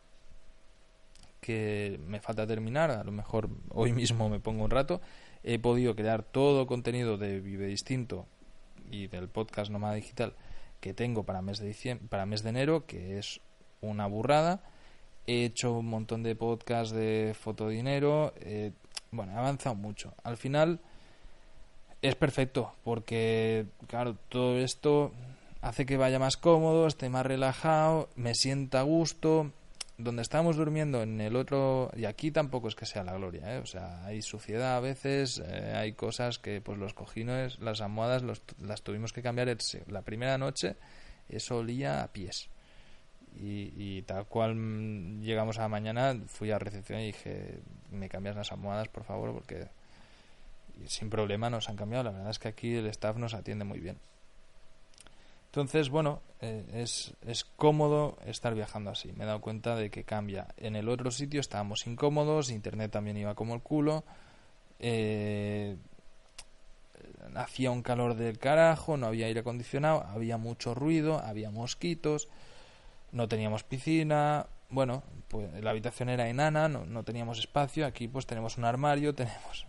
que 1.41 2.01
me 2.07 2.21
falta 2.21 2.47
terminar, 2.47 2.91
a 2.91 3.05
lo 3.05 3.13
mejor 3.13 3.49
hoy 3.71 3.93
mismo 3.93 4.29
me 4.29 4.41
pongo 4.41 4.65
un 4.65 4.71
rato, 4.71 5.01
he 5.43 5.59
podido 5.59 5.95
crear 5.97 6.23
todo 6.23 6.67
contenido 6.67 7.17
de 7.17 7.41
Vive 7.41 7.67
Distinto 7.67 8.27
y 8.91 9.07
del 9.07 9.29
podcast 9.29 9.71
Nómada 9.71 9.95
Digital 9.95 10.35
que 10.81 10.95
tengo 10.95 11.25
para 11.25 11.43
mes 11.43 11.59
de 11.59 11.69
diciembre, 11.69 12.09
para 12.09 12.27
mes 12.27 12.43
de 12.43 12.51
enero, 12.51 12.87
que 12.87 13.19
es 13.19 13.41
una 13.81 14.07
burrada. 14.07 14.63
He 15.27 15.45
hecho 15.45 15.79
un 15.79 15.87
montón 15.87 16.23
de 16.23 16.35
podcasts 16.35 16.93
de 16.95 17.37
fotodinero, 17.39 18.33
bueno, 19.11 19.33
he 19.33 19.37
avanzado 19.37 19.75
mucho. 19.75 20.15
Al 20.25 20.37
final 20.37 20.81
es 22.03 22.15
perfecto 22.17 22.73
porque 22.83 23.67
claro, 23.87 24.17
todo 24.29 24.59
esto 24.59 25.13
hace 25.61 25.85
que 25.85 25.99
vaya 25.99 26.19
más 26.19 26.37
cómodo, 26.37 26.87
esté 26.87 27.09
más 27.11 27.27
relajado, 27.27 28.09
me 28.17 28.35
sienta 28.35 28.81
a 28.81 28.85
gusto. 28.85 29.53
Donde 30.03 30.23
estamos 30.23 30.57
durmiendo 30.57 31.03
en 31.03 31.21
el 31.21 31.37
otro, 31.37 31.91
y 31.95 32.05
aquí 32.05 32.31
tampoco 32.31 32.69
es 32.69 32.75
que 32.75 32.87
sea 32.87 33.05
la 33.05 33.15
gloria, 33.15 33.57
¿eh? 33.57 33.59
o 33.59 33.67
sea, 33.67 34.05
hay 34.05 34.23
suciedad 34.23 34.77
a 34.77 34.81
veces, 34.81 35.43
eh, 35.45 35.75
hay 35.77 35.93
cosas 35.93 36.39
que 36.39 36.61
pues 36.61 36.79
los 36.79 36.95
cojines, 36.95 37.59
las 37.59 37.81
almohadas 37.81 38.23
las 38.61 38.83
tuvimos 38.83 39.13
que 39.13 39.23
cambiar 39.23 39.55
la 39.89 40.03
primera 40.03 40.39
noche, 40.39 40.77
eso 41.29 41.59
olía 41.59 42.03
a 42.03 42.13
pies. 42.13 42.49
Y, 43.37 43.73
y, 43.77 44.03
tal 44.03 44.27
cual 44.27 45.21
llegamos 45.21 45.59
a 45.59 45.63
la 45.63 45.69
mañana, 45.69 46.19
fui 46.27 46.51
a 46.51 46.59
recepción 46.59 47.01
y 47.01 47.07
dije, 47.07 47.61
me 47.91 48.09
cambias 48.09 48.35
las 48.35 48.51
almohadas, 48.51 48.89
por 48.89 49.05
favor, 49.05 49.33
porque 49.33 49.69
sin 50.87 51.11
problema 51.11 51.51
nos 51.51 51.69
han 51.69 51.77
cambiado. 51.77 52.05
La 52.05 52.11
verdad 52.11 52.31
es 52.31 52.39
que 52.39 52.49
aquí 52.49 52.75
el 52.75 52.87
staff 52.87 53.17
nos 53.17 53.35
atiende 53.35 53.65
muy 53.65 53.81
bien. 53.81 53.99
Entonces, 55.51 55.89
bueno, 55.91 56.23
eh, 56.41 56.65
es, 56.75 57.13
es, 57.27 57.45
cómodo 57.45 58.17
estar 58.25 58.55
viajando 58.55 58.91
así. 58.91 59.13
Me 59.13 59.25
he 59.25 59.27
dado 59.27 59.41
cuenta 59.41 59.75
de 59.75 59.91
que 59.91 60.05
cambia. 60.05 60.47
En 60.57 60.77
el 60.77 60.89
otro 60.89 61.11
sitio 61.11 61.41
estábamos 61.41 61.89
incómodos, 61.89 62.51
internet 62.51 62.93
también 62.93 63.17
iba 63.17 63.35
como 63.35 63.57
el 63.57 63.61
culo. 63.61 64.05
Eh, 64.79 65.77
hacía 67.35 67.73
un 67.73 67.83
calor 67.83 68.15
del 68.15 68.39
carajo, 68.39 68.97
no 68.97 69.09
había 69.09 69.27
aire 69.27 69.41
acondicionado, 69.41 70.05
había 70.07 70.37
mucho 70.37 70.73
ruido, 70.73 71.19
había 71.19 71.51
mosquitos, 71.51 72.29
no 73.11 73.27
teníamos 73.27 73.65
piscina. 73.65 74.47
Bueno, 74.69 75.03
pues 75.27 75.53
la 75.61 75.71
habitación 75.71 76.11
era 76.11 76.29
enana, 76.29 76.69
no, 76.69 76.87
no 76.87 77.03
teníamos 77.03 77.41
espacio. 77.41 77.87
Aquí 77.87 78.07
pues 78.07 78.25
tenemos 78.25 78.57
un 78.57 78.67
armario, 78.67 79.15
tenemos... 79.17 79.67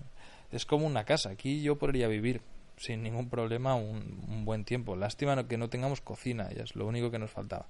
Es 0.52 0.68
como 0.68 0.86
una 0.86 1.06
casa. 1.06 1.32
Aquí 1.32 1.64
yo 1.64 1.80
podría 1.80 2.08
vivir 2.08 2.44
sin 2.82 3.04
ningún 3.04 3.30
problema 3.30 3.76
un, 3.76 4.44
buen 4.44 4.66
tiempo. 4.66 4.96
Lástima 4.96 5.48
que 5.48 5.58
no 5.58 5.70
tengamos 5.70 6.02
cocina, 6.02 6.50
ya 6.52 6.64
es 6.64 6.76
lo 6.76 6.88
único 6.88 7.12
que 7.12 7.20
nos 7.20 7.30
faltaba. 7.30 7.68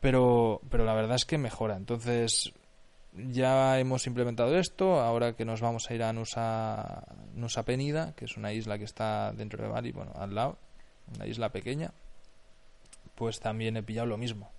Pero, 0.00 0.60
pero 0.68 0.84
la 0.84 0.94
verdad 0.94 1.16
es 1.16 1.24
que 1.24 1.38
mejora. 1.38 1.76
Entonces, 1.76 2.52
ya 3.14 3.78
hemos 3.78 4.06
implementado 4.06 4.58
esto. 4.58 5.00
Ahora 5.00 5.34
que 5.34 5.44
nos 5.44 5.60
vamos 5.60 5.88
a 5.88 5.94
ir 5.94 6.02
a 6.02 6.12
Nusa, 6.12 7.04
Nusa 7.34 7.62
Penida, 7.62 8.12
que 8.16 8.24
es 8.24 8.36
una 8.36 8.52
isla 8.52 8.78
que 8.78 8.84
está 8.84 9.32
dentro 9.32 9.62
de 9.62 9.68
Bali, 9.68 9.92
bueno, 9.92 10.12
al 10.16 10.34
lado, 10.34 10.58
una 11.14 11.26
isla 11.26 11.50
pequeña, 11.50 11.92
pues 13.14 13.38
también 13.40 13.76
he 13.76 13.82
pillado 13.82 14.06
lo 14.06 14.18
mismo. 14.18 14.50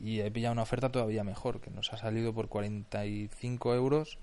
Y 0.00 0.20
he 0.20 0.30
pillado 0.30 0.52
una 0.52 0.62
oferta 0.62 0.90
todavía 0.90 1.24
mejor, 1.24 1.60
que 1.60 1.70
nos 1.70 1.92
ha 1.92 1.96
salido 1.96 2.32
por 2.32 2.48
45 2.48 3.74
euros 3.74 4.18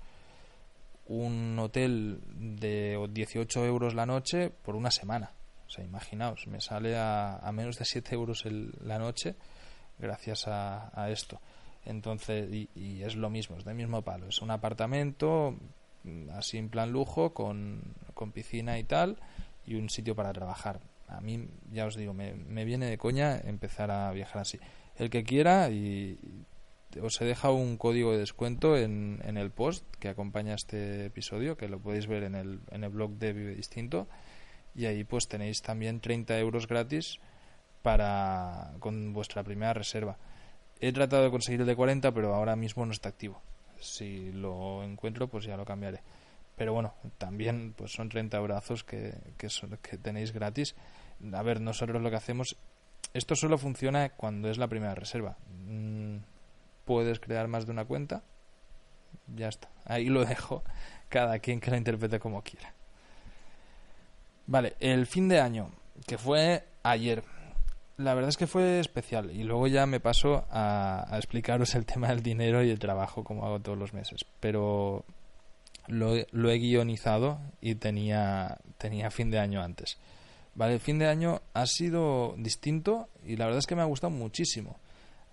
un 1.08 1.58
hotel 1.58 2.20
de 2.34 2.98
18 3.10 3.64
euros 3.64 3.94
la 3.94 4.06
noche 4.06 4.50
por 4.50 4.76
una 4.76 4.90
semana. 4.90 5.32
O 5.66 5.70
sea, 5.70 5.84
imaginaos, 5.84 6.46
me 6.46 6.60
sale 6.60 6.96
a, 6.96 7.50
menos 7.52 7.78
de 7.78 7.84
7 7.84 8.14
euros 8.14 8.44
la 8.84 8.98
noche 8.98 9.34
gracias 9.98 10.46
a, 10.46 11.10
esto. 11.10 11.40
Entonces, 11.84 12.48
y, 12.74 13.02
es 13.02 13.16
lo 13.16 13.30
mismo, 13.30 13.56
es 13.56 13.64
del 13.64 13.74
mismo 13.74 14.02
palo. 14.02 14.28
Es 14.28 14.42
un 14.42 14.50
apartamento 14.50 15.56
mm, 16.04 16.30
así 16.30 16.58
en 16.58 16.68
plan 16.68 16.90
lujo, 16.90 17.32
con, 17.32 17.82
con 18.14 18.32
piscina 18.32 18.78
y 18.78 18.84
tal, 18.84 19.16
y 19.66 19.76
un 19.76 19.88
sitio 19.88 20.14
para 20.14 20.32
trabajar. 20.32 20.80
A 21.08 21.20
mí, 21.20 21.48
ya 21.72 21.86
os 21.86 21.96
digo, 21.96 22.12
me, 22.12 22.34
me 22.34 22.64
viene 22.64 22.86
de 22.86 22.98
coña 22.98 23.38
empezar 23.38 23.90
a 23.90 24.10
viajar 24.12 24.42
así. 24.42 24.58
El 24.96 25.10
que 25.10 25.22
quiera 25.22 25.70
y 25.70 26.18
os 27.02 27.20
he 27.20 27.24
dejado 27.24 27.54
un 27.54 27.76
código 27.76 28.12
de 28.12 28.18
descuento 28.18 28.76
en, 28.76 29.20
en, 29.24 29.36
el 29.36 29.50
post 29.50 29.84
que 29.98 30.08
acompaña 30.08 30.54
este 30.54 31.06
episodio, 31.06 31.56
que 31.56 31.68
lo 31.68 31.78
podéis 31.78 32.06
ver 32.06 32.22
en 32.24 32.34
el, 32.34 32.60
en 32.70 32.84
el 32.84 32.90
blog 32.90 33.12
de 33.12 33.32
Vive 33.32 33.54
Distinto. 33.54 34.06
Y 34.74 34.86
ahí 34.86 35.04
pues 35.04 35.28
tenéis 35.28 35.62
también 35.62 36.00
30 36.00 36.38
euros 36.38 36.66
gratis 36.66 37.18
para 37.82 38.74
con 38.80 39.12
vuestra 39.12 39.42
primera 39.42 39.72
reserva. 39.72 40.18
He 40.80 40.92
tratado 40.92 41.24
de 41.24 41.30
conseguir 41.30 41.60
el 41.60 41.66
de 41.66 41.76
40, 41.76 42.12
pero 42.12 42.34
ahora 42.34 42.56
mismo 42.56 42.84
no 42.84 42.92
está 42.92 43.08
activo. 43.08 43.40
Si 43.80 44.32
lo 44.32 44.82
encuentro, 44.82 45.28
pues 45.28 45.44
ya 45.44 45.56
lo 45.56 45.64
cambiaré. 45.64 46.00
Pero 46.56 46.72
bueno, 46.72 46.94
también 47.18 47.74
pues 47.76 47.92
son 47.92 48.08
30 48.08 48.38
brazos 48.40 48.84
que, 48.84 49.14
que, 49.36 49.48
que 49.82 49.98
tenéis 49.98 50.32
gratis. 50.32 50.74
A 51.32 51.42
ver, 51.42 51.60
nosotros 51.60 52.02
lo 52.02 52.10
que 52.10 52.16
hacemos... 52.16 52.56
Esto 53.14 53.36
solo 53.36 53.56
funciona 53.56 54.10
cuando 54.10 54.50
es 54.50 54.58
la 54.58 54.68
primera 54.68 54.94
reserva. 54.94 55.36
Mm, 55.66 56.16
puedes 56.86 57.20
crear 57.20 57.48
más 57.48 57.66
de 57.66 57.72
una 57.72 57.84
cuenta. 57.84 58.22
Ya 59.34 59.48
está. 59.48 59.68
Ahí 59.84 60.06
lo 60.06 60.24
dejo. 60.24 60.62
Cada 61.10 61.38
quien 61.40 61.60
que 61.60 61.70
la 61.70 61.76
interprete 61.76 62.18
como 62.18 62.42
quiera. 62.42 62.72
Vale, 64.46 64.76
el 64.80 65.06
fin 65.06 65.28
de 65.28 65.40
año, 65.40 65.70
que 66.06 66.16
fue 66.16 66.64
ayer. 66.82 67.22
La 67.96 68.14
verdad 68.14 68.28
es 68.28 68.36
que 68.36 68.46
fue 68.46 68.78
especial 68.78 69.30
y 69.30 69.42
luego 69.42 69.66
ya 69.66 69.86
me 69.86 70.00
paso 70.00 70.46
a, 70.50 71.08
explicaros 71.14 71.74
el 71.74 71.86
tema 71.92 72.08
del 72.08 72.22
dinero 72.22 72.62
y 72.62 72.70
el 72.70 72.78
trabajo 72.78 73.24
como 73.24 73.44
hago 73.44 73.60
todos 73.60 73.78
los 73.78 73.92
meses. 73.92 74.24
Pero 74.40 75.04
lo, 75.88 76.14
lo, 76.30 76.50
he 76.50 76.58
guionizado 76.58 77.40
y 77.60 77.74
tenía, 77.76 78.58
tenía 78.78 79.10
fin 79.10 79.30
de 79.30 79.38
año 79.38 79.62
antes. 79.62 79.98
Vale, 80.54 80.74
el 80.74 80.80
fin 80.80 80.98
de 80.98 81.08
año 81.08 81.42
ha 81.52 81.66
sido 81.66 82.34
distinto 82.38 83.08
y 83.24 83.36
la 83.36 83.46
verdad 83.46 83.58
es 83.58 83.66
que 83.66 83.76
me 83.76 83.82
ha 83.82 83.86
gustado 83.86 84.10
muchísimo. 84.10 84.78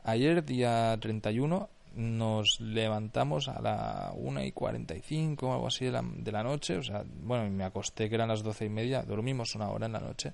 Ayer, 0.06 0.44
día 0.44 0.98
31, 1.00 1.70
nos 1.96 2.60
levantamos 2.60 3.48
a 3.48 3.62
la 3.62 4.12
1 4.16 4.44
y 4.44 4.52
45 4.52 5.48
o 5.48 5.54
algo 5.54 5.68
así 5.68 5.86
de 5.86 5.92
la, 5.92 6.04
de 6.04 6.32
la 6.32 6.44
noche. 6.44 6.78
O 6.78 6.84
sea, 6.84 7.04
bueno, 7.08 7.50
me 7.50 7.64
acosté 7.64 8.10
que 8.10 8.16
eran 8.16 8.28
las 8.28 8.44
doce 8.44 8.66
y 8.66 8.70
media, 8.70 9.04
dormimos 9.04 9.56
una 9.56 9.70
hora 9.70 9.86
en 9.86 9.94
la 9.94 10.02
noche. 10.02 10.34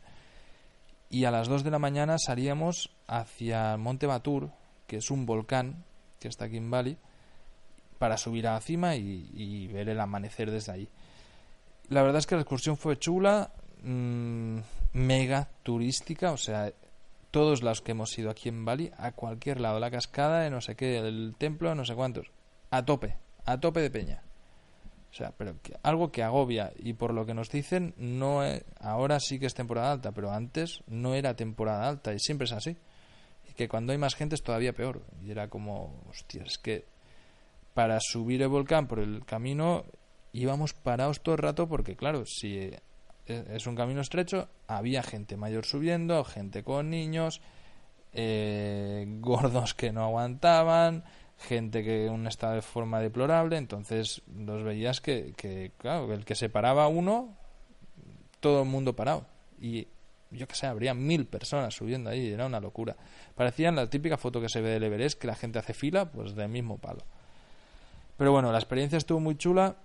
Y 1.11 1.25
a 1.25 1.31
las 1.31 1.47
2 1.47 1.63
de 1.63 1.71
la 1.71 1.79
mañana 1.79 2.17
salíamos 2.17 2.91
hacia 3.07 3.77
Monte 3.77 4.07
Batur, 4.07 4.49
que 4.87 4.97
es 4.97 5.11
un 5.11 5.25
volcán 5.25 5.83
que 6.19 6.27
está 6.27 6.45
aquí 6.45 6.57
en 6.57 6.71
Bali, 6.71 6.97
para 7.99 8.17
subir 8.17 8.47
a 8.47 8.53
la 8.53 8.61
cima 8.61 8.95
y, 8.95 9.67
ver 9.67 9.89
el 9.89 9.99
amanecer 9.99 10.49
desde 10.51 10.71
ahí. 10.71 10.89
La 11.89 12.01
verdad 12.01 12.19
es 12.19 12.27
que 12.27 12.35
la 12.35 12.41
excursión 12.41 12.77
fue 12.77 12.97
chula, 12.97 13.51
mm, 13.83 14.59
mega 14.93 15.49
turística, 15.63 16.31
o 16.31 16.37
sea, 16.37 16.71
todos 17.31 17.61
los 17.61 17.81
que 17.81 17.91
hemos 17.91 18.17
ido 18.17 18.29
aquí 18.29 18.49
en 18.49 18.65
Bali, 18.65 18.91
a 18.97 19.11
cualquier 19.11 19.59
lado, 19.59 19.79
la 19.79 19.91
cascada, 19.91 20.41
de 20.41 20.49
no 20.49 20.61
sé 20.61 20.75
qué, 20.75 20.97
el 20.97 21.35
templo, 21.37 21.73
no 21.75 21.85
sé 21.85 21.95
cuántos, 21.95 22.31
a 22.71 22.83
tope, 22.83 23.17
a 23.45 23.59
tope 23.59 23.81
de 23.81 23.91
peña. 23.91 24.23
O 25.11 25.13
sea, 25.13 25.31
pero 25.35 25.55
algo 25.81 26.11
que 26.11 26.23
agobia 26.23 26.71
y 26.77 26.93
por 26.93 27.13
lo 27.13 27.25
que 27.25 27.33
nos 27.33 27.49
dicen, 27.49 27.95
no 27.97 28.41
ahora 28.79 29.19
sí 29.19 29.39
que 29.39 29.47
es 29.47 29.55
temporada 29.55 29.91
alta, 29.91 30.11
pero 30.11 30.31
antes 30.31 30.83
no 30.85 31.15
era 31.15 31.35
temporada 31.35 31.87
alta 31.87 32.13
y 32.13 32.19
siempre 32.19 32.45
es 32.45 32.51
así. 32.51 32.77
Y 33.49 33.53
que 33.53 33.67
cuando 33.67 33.91
hay 33.91 33.97
más 33.97 34.13
gente 34.13 34.35
es 34.35 34.43
todavía 34.43 34.73
peor. 34.73 35.01
Y 35.23 35.31
era 35.31 35.47
como, 35.47 36.03
hostia, 36.07 36.43
es 36.43 36.59
que 36.59 36.85
para 37.73 37.99
subir 37.99 38.41
el 38.43 38.49
volcán 38.49 38.87
por 38.87 38.99
el 38.99 39.25
camino 39.25 39.85
íbamos 40.31 40.73
parados 40.73 41.21
todo 41.21 41.35
el 41.35 41.41
rato 41.41 41.67
porque 41.67 41.95
claro, 41.95 42.23
si 42.25 42.71
es 43.29 43.67
un 43.67 43.75
camino 43.75 44.01
estrecho, 44.01 44.49
había 44.67 45.03
gente 45.03 45.37
mayor 45.37 45.65
subiendo, 45.65 46.23
gente 46.23 46.63
con 46.63 46.89
niños, 46.89 47.41
eh, 48.13 49.05
gordos 49.19 49.73
que 49.73 49.91
no 49.91 50.03
aguantaban, 50.03 51.03
gente 51.37 51.83
que 51.83 52.07
en 52.07 52.13
un 52.13 52.27
estado 52.27 52.55
de 52.55 52.61
forma 52.61 52.99
deplorable, 52.99 53.57
entonces 53.57 54.21
los 54.35 54.63
veías 54.63 55.01
que, 55.01 55.33
que, 55.37 55.71
claro, 55.77 56.13
el 56.13 56.25
que 56.25 56.35
se 56.35 56.49
paraba 56.49 56.87
uno, 56.87 57.37
todo 58.39 58.63
el 58.63 58.69
mundo 58.69 58.95
parado. 58.95 59.25
Y 59.59 59.87
yo 60.31 60.47
que 60.47 60.55
sé, 60.55 60.67
habría 60.67 60.93
mil 60.93 61.25
personas 61.25 61.73
subiendo 61.73 62.09
ahí, 62.09 62.31
era 62.31 62.45
una 62.45 62.59
locura. 62.59 62.95
Parecían 63.35 63.75
la 63.75 63.89
típica 63.89 64.17
foto 64.17 64.41
que 64.41 64.49
se 64.49 64.61
ve 64.61 64.69
del 64.69 64.83
Everest, 64.83 65.19
que 65.19 65.27
la 65.27 65.35
gente 65.35 65.59
hace 65.59 65.73
fila, 65.73 66.11
pues 66.11 66.35
del 66.35 66.49
mismo 66.49 66.77
palo. 66.77 67.03
Pero 68.17 68.31
bueno, 68.31 68.51
la 68.51 68.57
experiencia 68.57 68.97
estuvo 68.97 69.19
muy 69.19 69.37
chula 69.37 69.77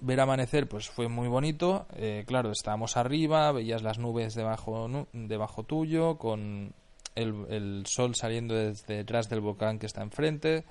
ver 0.00 0.20
amanecer 0.20 0.68
pues 0.68 0.88
fue 0.88 1.08
muy 1.08 1.28
bonito. 1.28 1.86
Eh, 1.96 2.24
claro 2.26 2.50
estábamos 2.50 2.96
arriba 2.96 3.52
veías 3.52 3.82
las 3.82 3.98
nubes 3.98 4.34
debajo 4.34 5.06
debajo 5.12 5.64
tuyo 5.64 6.18
con 6.18 6.74
el, 7.14 7.84
sol 7.86 8.14
saliendo 8.14 8.54
desde 8.54 8.96
detrás 8.96 9.28
del 9.28 9.40
volcán 9.40 9.78
que 9.78 9.86
está 9.86 10.02
enfrente 10.02 10.64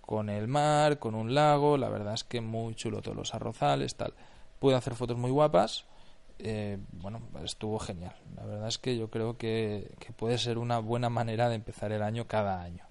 con 0.00 0.28
el 0.28 0.48
mar 0.48 0.98
con 0.98 1.14
un 1.14 1.34
lago. 1.34 1.76
La 1.76 1.88
verdad 1.88 2.14
es 2.14 2.24
que 2.24 2.40
muy 2.40 2.74
chulo 2.74 3.02
todos 3.02 3.16
los 3.16 3.34
arrozales 3.34 3.96
tal. 3.96 4.14
Pude 4.58 4.74
hacer 4.74 4.94
fotos 4.94 5.16
muy 5.16 5.30
guapas. 5.30 5.86
Eh, 6.38 6.78
bueno 6.92 7.20
estuvo 7.44 7.78
genial. 7.78 8.16
La 8.34 8.44
verdad 8.44 8.68
es 8.68 8.78
que 8.78 8.96
yo 8.96 9.08
creo 9.08 9.38
que, 9.38 9.94
puede 10.16 10.38
ser 10.38 10.58
una 10.58 10.80
buena 10.80 11.10
manera 11.10 11.48
de 11.48 11.54
empezar 11.54 11.92
el 11.92 12.02
año 12.02 12.26
cada 12.26 12.60
año. 12.60 12.84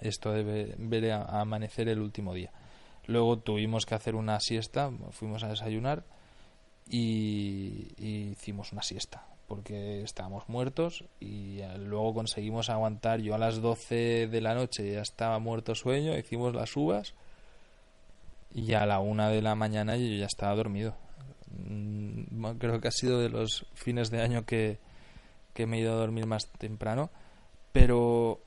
Esto 0.00 0.32
debe 0.32 0.74
ver 0.78 1.12
amanecer 1.12 1.88
el 1.88 2.00
último 2.00 2.34
día 2.34 2.50
Luego 3.06 3.38
tuvimos 3.38 3.86
que 3.86 3.94
hacer 3.94 4.14
una 4.14 4.40
siesta, 4.40 4.90
fuimos 5.10 5.44
a 5.44 5.48
desayunar 5.48 6.04
y, 6.88 7.92
hicimos 7.98 8.72
una 8.72 8.82
siesta 8.82 9.26
porque 9.46 10.02
estábamos 10.02 10.48
muertos 10.48 11.04
y 11.20 11.60
luego 11.78 12.14
conseguimos 12.14 12.68
aguantar. 12.68 13.20
Yo 13.20 13.36
a 13.36 13.38
las 13.38 13.60
12 13.60 14.26
de 14.26 14.40
la 14.40 14.56
noche 14.56 14.92
ya 14.92 15.02
estaba 15.02 15.38
muerto 15.38 15.76
sueño, 15.76 16.18
hicimos 16.18 16.52
las 16.52 16.76
uvas 16.76 17.14
y 18.52 18.72
a 18.72 18.86
la 18.86 18.98
una 18.98 19.28
de 19.28 19.42
la 19.42 19.54
mañana 19.54 19.96
yo 19.96 20.16
ya 20.16 20.26
estaba 20.26 20.56
dormido. 20.56 20.96
Mm, 21.48 22.56
creo 22.58 22.80
que 22.80 22.88
ha 22.88 22.92
sido 22.92 23.20
de 23.20 23.28
los 23.28 23.66
fines 23.74 24.10
de 24.10 24.20
año 24.20 24.44
que, 24.44 24.80
que 25.54 25.66
me 25.66 25.78
he 25.78 25.80
ido 25.80 25.92
a 25.92 25.96
dormir 25.96 26.26
más 26.26 26.48
temprano, 26.58 27.10
pero 27.70 28.40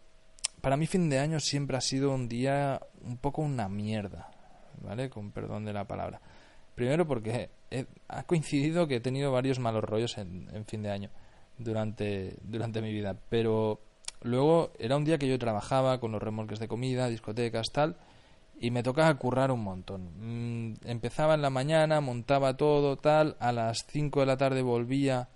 para 0.62 0.78
mí 0.78 0.86
fin 0.86 1.10
de 1.10 1.20
año 1.20 1.40
siempre 1.40 1.78
ha 1.78 1.82
sido 1.82 2.12
un 2.12 2.28
día 2.28 2.82
un 3.02 3.18
poco 3.18 3.42
una 3.42 3.70
mierda, 3.70 4.32
¿vale? 4.82 5.10
Con 5.10 5.32
perdón 5.32 5.66
de 5.66 5.74
la 5.74 5.86
palabra. 5.86 6.22
Primero 6.76 7.06
porque 7.06 7.50
ha 8.08 8.24
coincidido 8.24 8.88
que 8.88 8.96
he 8.96 9.00
tenido 9.02 9.32
varios 9.32 9.60
malos 9.60 9.84
rollos 9.84 10.18
en, 10.18 10.48
fin 10.66 10.82
de 10.82 10.92
año 10.92 11.10
durante, 11.58 12.38
durante 12.42 12.82
mi 12.82 12.94
vida, 12.94 13.18
pero 13.30 13.82
luego 14.22 14.72
era 14.80 14.96
un 14.96 15.04
día 15.04 15.18
que 15.18 15.28
yo 15.28 15.38
trabajaba 15.38 16.00
con 16.00 16.12
los 16.12 16.24
remolques 16.24 16.60
de 16.60 16.70
comida, 16.70 17.10
discotecas, 17.10 17.68
tal, 17.74 17.98
y 18.62 18.72
me 18.72 18.84
tocaba 18.84 19.14
currar 19.16 19.52
un 19.52 19.62
montón. 19.62 20.12
Mm, 20.20 20.76
empezaba 20.86 21.34
en 21.34 21.42
la 21.42 21.50
mañana, 21.50 22.02
montaba 22.02 22.56
todo, 22.58 22.98
tal, 22.98 23.36
a 23.40 23.52
las 23.52 23.86
5 23.88 24.22
de 24.22 24.26
la 24.26 24.38
tarde 24.38 24.62
volvía, 24.62 25.30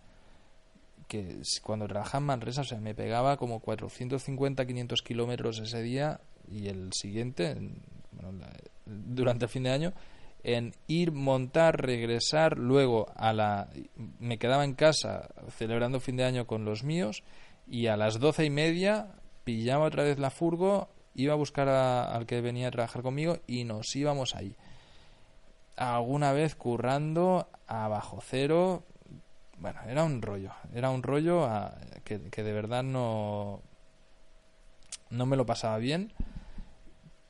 que 1.07 1.41
cuando 1.61 1.87
trabajaba 1.87 2.21
en 2.21 2.27
Manresa, 2.27 2.61
o 2.61 2.65
sea, 2.65 2.79
me 2.79 2.95
pegaba 2.95 3.37
como 3.37 3.59
450, 3.59 4.65
500 4.65 5.01
kilómetros 5.01 5.59
ese 5.59 5.81
día 5.81 6.19
y 6.49 6.67
el 6.67 6.91
siguiente, 6.93 7.57
durante 8.85 9.45
el 9.45 9.49
fin 9.49 9.63
de 9.63 9.71
año, 9.71 9.93
en 10.43 10.73
ir, 10.87 11.11
montar, 11.11 11.81
regresar, 11.81 12.57
luego 12.57 13.07
a 13.15 13.33
la... 13.33 13.69
me 14.19 14.37
quedaba 14.37 14.65
en 14.65 14.73
casa 14.73 15.29
celebrando 15.57 15.99
fin 15.99 16.17
de 16.17 16.25
año 16.25 16.47
con 16.47 16.65
los 16.65 16.83
míos 16.83 17.23
y 17.65 17.87
a 17.87 17.95
las 17.95 18.19
doce 18.19 18.43
y 18.43 18.49
media 18.49 19.07
pillaba 19.45 19.85
otra 19.85 20.03
vez 20.03 20.19
la 20.19 20.29
furgo 20.29 20.89
iba 21.15 21.33
a 21.33 21.37
buscar 21.37 21.69
al 21.69 22.25
que 22.25 22.41
venía 22.41 22.67
a 22.67 22.71
trabajar 22.71 23.01
conmigo 23.01 23.37
y 23.47 23.63
nos 23.63 23.95
íbamos 23.95 24.35
ahí. 24.35 24.55
Alguna 25.75 26.33
vez 26.33 26.55
currando 26.55 27.47
a 27.67 27.87
bajo 27.87 28.19
cero. 28.21 28.83
Bueno, 29.57 29.79
era 29.87 30.03
un 30.03 30.21
rollo. 30.21 30.51
Era 30.73 30.89
un 30.89 31.03
rollo 31.03 31.47
que, 32.03 32.17
de 32.19 32.53
verdad 32.53 32.83
no, 32.83 33.61
no 35.09 35.25
me 35.25 35.37
lo 35.37 35.45
pasaba 35.45 35.77
bien. 35.77 36.13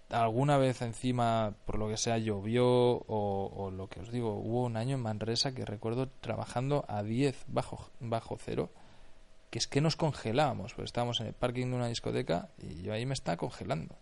Alguna 0.10 0.58
vez 0.58 0.82
encima, 0.82 1.56
por 1.66 1.80
lo 1.80 1.88
que 1.88 1.98
sea, 1.98 2.18
llovió 2.18 2.66
o, 2.68 3.72
lo 3.72 3.88
que 3.88 4.00
os 4.00 4.12
digo, 4.12 4.34
hubo 4.36 4.63
un 4.63 4.78
año 4.78 4.96
en 4.96 5.02
Manresa 5.02 5.54
que 5.54 5.66
recuerdo 5.66 6.10
trabajando 6.22 6.86
a 6.88 7.02
10 7.02 7.46
bajo, 7.48 7.89
bajo 8.00 8.38
cero 8.38 8.70
que 9.54 9.60
es 9.60 9.68
que 9.68 9.82
nos 9.82 9.96
congelábamos, 9.96 10.74
pues 10.74 10.86
estábamos 10.88 11.20
en 11.22 11.28
el 11.28 11.34
parking 11.34 11.68
de 11.68 11.76
una 11.76 11.88
discoteca 11.88 12.50
y 12.58 12.82
yo 12.82 12.92
ahí 12.92 13.06
me 13.06 13.13
estaba 13.13 13.38
congelando. 13.38 13.96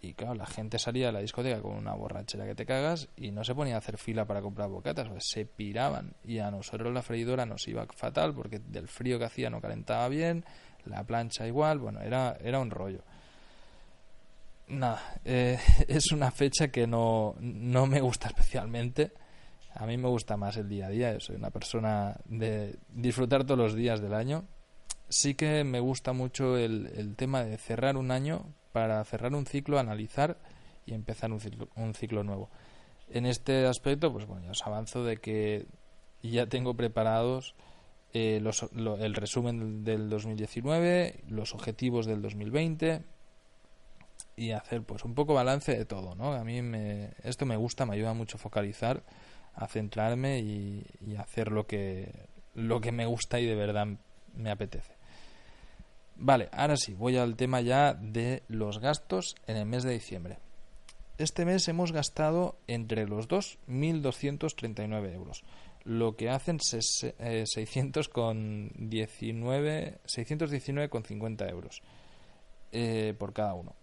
Y 0.00 0.14
claro, 0.14 0.34
la 0.34 0.46
gente 0.46 0.78
salía 0.78 1.08
de 1.08 1.12
la 1.12 1.20
discoteca 1.20 1.60
con 1.60 1.72
una 1.72 1.92
borrachera 1.92 2.46
que 2.46 2.54
te 2.54 2.64
cagas 2.64 3.08
y 3.16 3.32
no 3.32 3.44
se 3.44 3.54
ponía 3.54 3.74
a 3.74 3.78
hacer 3.80 3.98
fila 3.98 4.24
para 4.24 4.40
comprar 4.40 4.70
bocatas, 4.70 5.10
pues 5.10 5.28
se 5.28 5.44
piraban. 5.44 6.14
Y 6.24 6.38
a 6.38 6.50
nosotros 6.50 6.94
la 6.94 7.02
freidora 7.02 7.44
nos 7.44 7.68
iba 7.68 7.84
fatal 7.94 8.32
porque 8.32 8.58
del 8.58 8.88
frío 8.88 9.18
que 9.18 9.26
hacía 9.26 9.50
no 9.50 9.60
calentaba 9.60 10.08
bien, 10.08 10.42
la 10.86 11.04
plancha 11.04 11.46
igual, 11.46 11.78
bueno, 11.78 12.00
era, 12.00 12.38
era 12.40 12.58
un 12.58 12.70
rollo. 12.70 13.02
Nada, 14.68 15.20
eh, 15.24 15.58
es 15.88 16.12
una 16.12 16.30
fecha 16.30 16.68
que 16.68 16.86
no, 16.86 17.34
no 17.40 17.86
me 17.86 18.00
gusta 18.00 18.28
especialmente 18.28 19.12
a 19.78 19.84
mí 19.84 19.96
me 19.98 20.08
gusta 20.08 20.36
más 20.36 20.56
el 20.56 20.68
día 20.68 20.86
a 20.86 20.90
día, 20.90 21.20
soy 21.20 21.36
una 21.36 21.50
persona 21.50 22.16
de 22.24 22.78
disfrutar 22.88 23.44
todos 23.44 23.58
los 23.58 23.74
días 23.74 24.00
del 24.00 24.14
año. 24.14 24.44
Sí 25.08 25.34
que 25.34 25.64
me 25.64 25.80
gusta 25.80 26.14
mucho 26.14 26.56
el, 26.56 27.14
tema 27.16 27.44
de 27.44 27.58
cerrar 27.58 27.96
un 27.98 28.10
año 28.10 28.46
para 28.72 29.04
cerrar 29.04 29.34
un 29.34 29.44
ciclo, 29.44 29.78
analizar 29.78 30.38
y 30.86 30.94
empezar 30.94 31.30
un 31.30 31.40
ciclo, 31.40 31.68
un 31.76 31.94
ciclo 31.94 32.24
nuevo. 32.24 32.48
En 33.10 33.26
este 33.26 33.66
aspecto, 33.66 34.10
pues 34.12 34.24
bueno, 34.26 34.46
ya 34.46 34.52
os 34.52 34.66
avanzo 34.66 35.04
de 35.04 35.18
que 35.18 35.66
ya 36.22 36.46
tengo 36.46 36.74
preparados 36.74 37.54
eh, 38.14 38.42
el 38.42 39.14
resumen 39.14 39.84
del 39.84 40.08
2019, 40.08 41.24
los 41.28 41.54
objetivos 41.54 42.06
del 42.06 42.22
2020 42.22 43.02
y 44.36 44.52
hacer 44.52 44.82
pues 44.82 45.04
un 45.04 45.14
poco 45.14 45.34
balance 45.34 45.76
de 45.76 45.84
todo, 45.86 46.14
¿no? 46.14 46.32
A 46.32 46.44
mí 46.44 46.60
me, 46.62 47.10
esto 47.24 47.46
me 47.46 47.56
gusta, 47.56 47.86
me 47.86 47.94
ayuda 47.94 48.12
mucho 48.12 48.36
a 48.36 48.40
focalizar 48.40 49.02
a 49.56 49.66
centrarme 49.66 50.40
y, 50.40 50.84
hacer 51.18 51.50
lo 51.50 51.66
que, 51.66 52.12
lo 52.54 52.80
que 52.80 52.92
me 52.92 53.06
gusta 53.06 53.40
y 53.40 53.46
de 53.46 53.54
verdad 53.54 53.86
me 54.34 54.50
apetece. 54.50 54.92
Vale, 56.16 56.48
ahora 56.52 56.76
sí, 56.76 56.94
voy 56.94 57.16
al 57.16 57.36
tema 57.36 57.60
ya 57.62 57.94
de 57.94 58.42
los 58.48 58.78
gastos 58.78 59.34
en 59.46 59.56
el 59.56 59.66
mes 59.66 59.82
de 59.82 59.92
diciembre. 59.92 60.38
Este 61.18 61.46
mes 61.46 61.66
hemos 61.68 61.92
gastado 61.92 62.58
entre 62.66 63.06
los 63.06 63.28
dos 63.28 63.58
1.239 63.68 65.14
euros, 65.14 65.42
lo 65.84 66.16
que 66.16 66.28
hacen 66.28 66.60
600 66.60 68.06
eh, 68.06 68.10
con 68.12 68.70
19, 68.76 70.00
619,50 70.04 71.50
euros 71.50 71.82
eh, 72.72 73.14
por 73.18 73.32
cada 73.32 73.54
uno. 73.54 73.74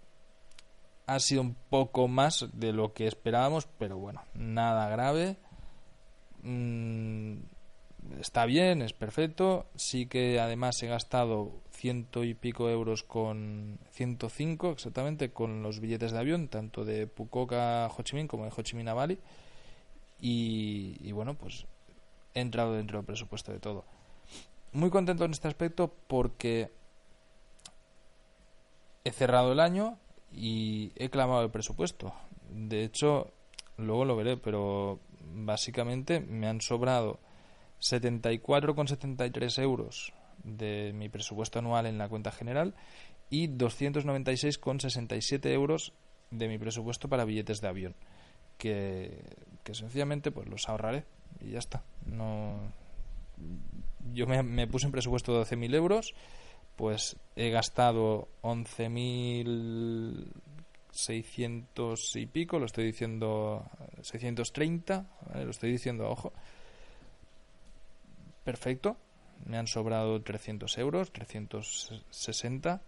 Ha 1.05 1.19
sido 1.19 1.41
un 1.41 1.55
poco 1.69 2.07
más 2.07 2.47
de 2.53 2.71
lo 2.71 2.93
que 2.93 3.07
esperábamos, 3.07 3.67
pero 3.77 3.97
bueno, 3.97 4.21
nada 4.33 4.89
grave. 4.89 5.37
Mm, 6.43 7.37
está 8.19 8.45
bien, 8.45 8.81
es 8.81 8.93
perfecto. 8.93 9.65
Sí 9.75 10.05
que 10.05 10.39
además 10.39 10.81
he 10.83 10.87
gastado 10.87 11.63
ciento 11.71 12.23
y 12.23 12.33
pico 12.33 12.69
euros 12.69 13.03
con 13.03 13.79
105 13.91 14.71
exactamente 14.71 15.31
con 15.31 15.63
los 15.63 15.79
billetes 15.79 16.11
de 16.11 16.19
avión, 16.19 16.47
tanto 16.47 16.85
de 16.85 17.07
Pukoka 17.07 17.85
a 17.85 17.87
Ho 17.87 18.27
como 18.27 18.45
de 18.45 18.51
Ho 18.55 18.61
Chi. 18.61 18.77
Y, 20.25 21.11
bueno, 21.11 21.33
pues 21.33 21.65
he 22.33 22.39
entrado 22.39 22.73
dentro 22.73 22.97
del 22.97 23.05
presupuesto 23.05 23.51
de 23.51 23.59
todo. 23.59 23.83
Muy 24.71 24.89
contento 24.89 25.25
en 25.25 25.31
este 25.31 25.49
aspecto 25.49 25.93
porque 26.07 26.71
he 29.03 29.11
cerrado 29.11 29.51
el 29.51 29.59
año 29.59 29.97
y 30.33 30.91
he 30.95 31.09
clamado 31.09 31.43
el 31.43 31.51
presupuesto. 31.51 32.13
De 32.49 32.83
hecho, 32.83 33.31
luego 33.77 34.05
lo 34.05 34.15
veré, 34.15 34.37
pero 34.37 34.99
básicamente 35.21 36.19
me 36.19 36.47
han 36.47 36.61
sobrado 36.61 37.19
74,73 37.81 39.61
euros 39.61 40.13
de 40.43 40.91
mi 40.93 41.09
presupuesto 41.09 41.59
anual 41.59 41.85
en 41.85 41.97
la 41.97 42.09
cuenta 42.09 42.31
general 42.31 42.73
y 43.29 43.49
296,67 43.49 45.45
euros 45.51 45.93
de 46.31 46.47
mi 46.47 46.57
presupuesto 46.57 47.07
para 47.07 47.25
billetes 47.25 47.61
de 47.61 47.67
avión 47.67 47.95
que, 48.57 49.23
sencillamente 49.71 50.31
pues 50.31 50.47
los 50.47 50.67
ahorraré 50.69 51.05
y 51.41 51.51
ya 51.51 51.59
está 51.59 51.83
no 52.05 52.55
yo 54.13 54.27
me, 54.27 54.43
me 54.43 54.67
puse 54.67 54.85
en 54.85 54.91
presupuesto 54.91 55.33
de 55.33 55.45
12.000 55.45 55.75
euros 55.75 56.13
pues 56.75 57.15
he 57.35 57.49
gastado 57.49 58.27
11.000 58.41 60.31
600 60.93 62.15
y 62.17 62.27
pico, 62.27 62.59
lo 62.59 62.65
estoy 62.65 62.85
diciendo 62.85 63.65
630, 64.01 65.05
lo 65.43 65.49
estoy 65.49 65.71
diciendo 65.71 66.09
ojo. 66.09 66.31
Perfecto, 68.43 68.97
me 69.45 69.57
han 69.57 69.67
sobrado 69.67 70.21
300 70.21 70.77
euros, 70.77 71.11
360. 71.11 72.81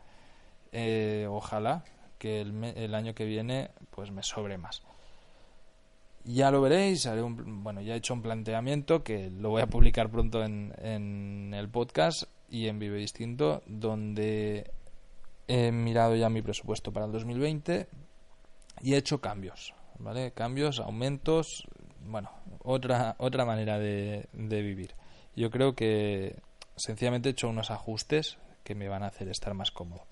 Eh, 0.71 1.25
ojalá 1.29 1.83
que 2.19 2.41
el, 2.41 2.63
el, 2.63 2.93
año 2.93 3.15
que 3.15 3.25
viene 3.25 3.71
pues 3.89 4.11
me 4.11 4.21
sobre 4.21 4.57
más. 4.57 4.83
Ya 6.25 6.51
lo 6.51 6.61
veréis, 6.61 7.05
haré 7.05 7.23
un, 7.23 7.63
bueno, 7.63 7.81
ya 7.81 7.93
he 7.93 7.97
hecho 7.97 8.13
un 8.13 8.21
planteamiento 8.21 9.03
que 9.03 9.29
lo 9.29 9.49
voy 9.49 9.61
a 9.61 9.67
publicar 9.67 10.09
pronto 10.09 10.43
en 10.43 11.53
el 11.53 11.69
podcast 11.69 12.23
y 12.49 12.67
en 12.67 12.79
Vive 12.79 12.97
Distinto, 12.97 13.61
donde 13.65 14.71
he 15.47 15.71
mirado 15.71 16.15
ya 16.15 16.29
mi 16.29 16.41
presupuesto 16.41 16.91
para 16.91 17.05
el 17.05 17.11
2020 17.11 17.87
y 18.81 18.93
he 18.93 18.97
hecho 18.97 19.21
cambios, 19.21 19.73
¿vale? 19.99 20.31
Cambios, 20.31 20.79
aumentos, 20.79 21.67
bueno, 22.05 22.31
otra, 22.63 23.15
otra 23.19 23.45
manera 23.45 23.79
de, 23.79 24.27
de 24.33 24.61
vivir. 24.61 24.95
Yo 25.35 25.51
creo 25.51 25.75
que 25.75 26.35
sencillamente 26.75 27.29
he 27.29 27.31
hecho 27.31 27.49
unos 27.49 27.71
ajustes 27.71 28.37
que 28.63 28.75
me 28.75 28.89
van 28.89 29.03
a 29.03 29.07
hacer 29.07 29.29
estar 29.29 29.53
más 29.53 29.71
cómodo. 29.71 30.03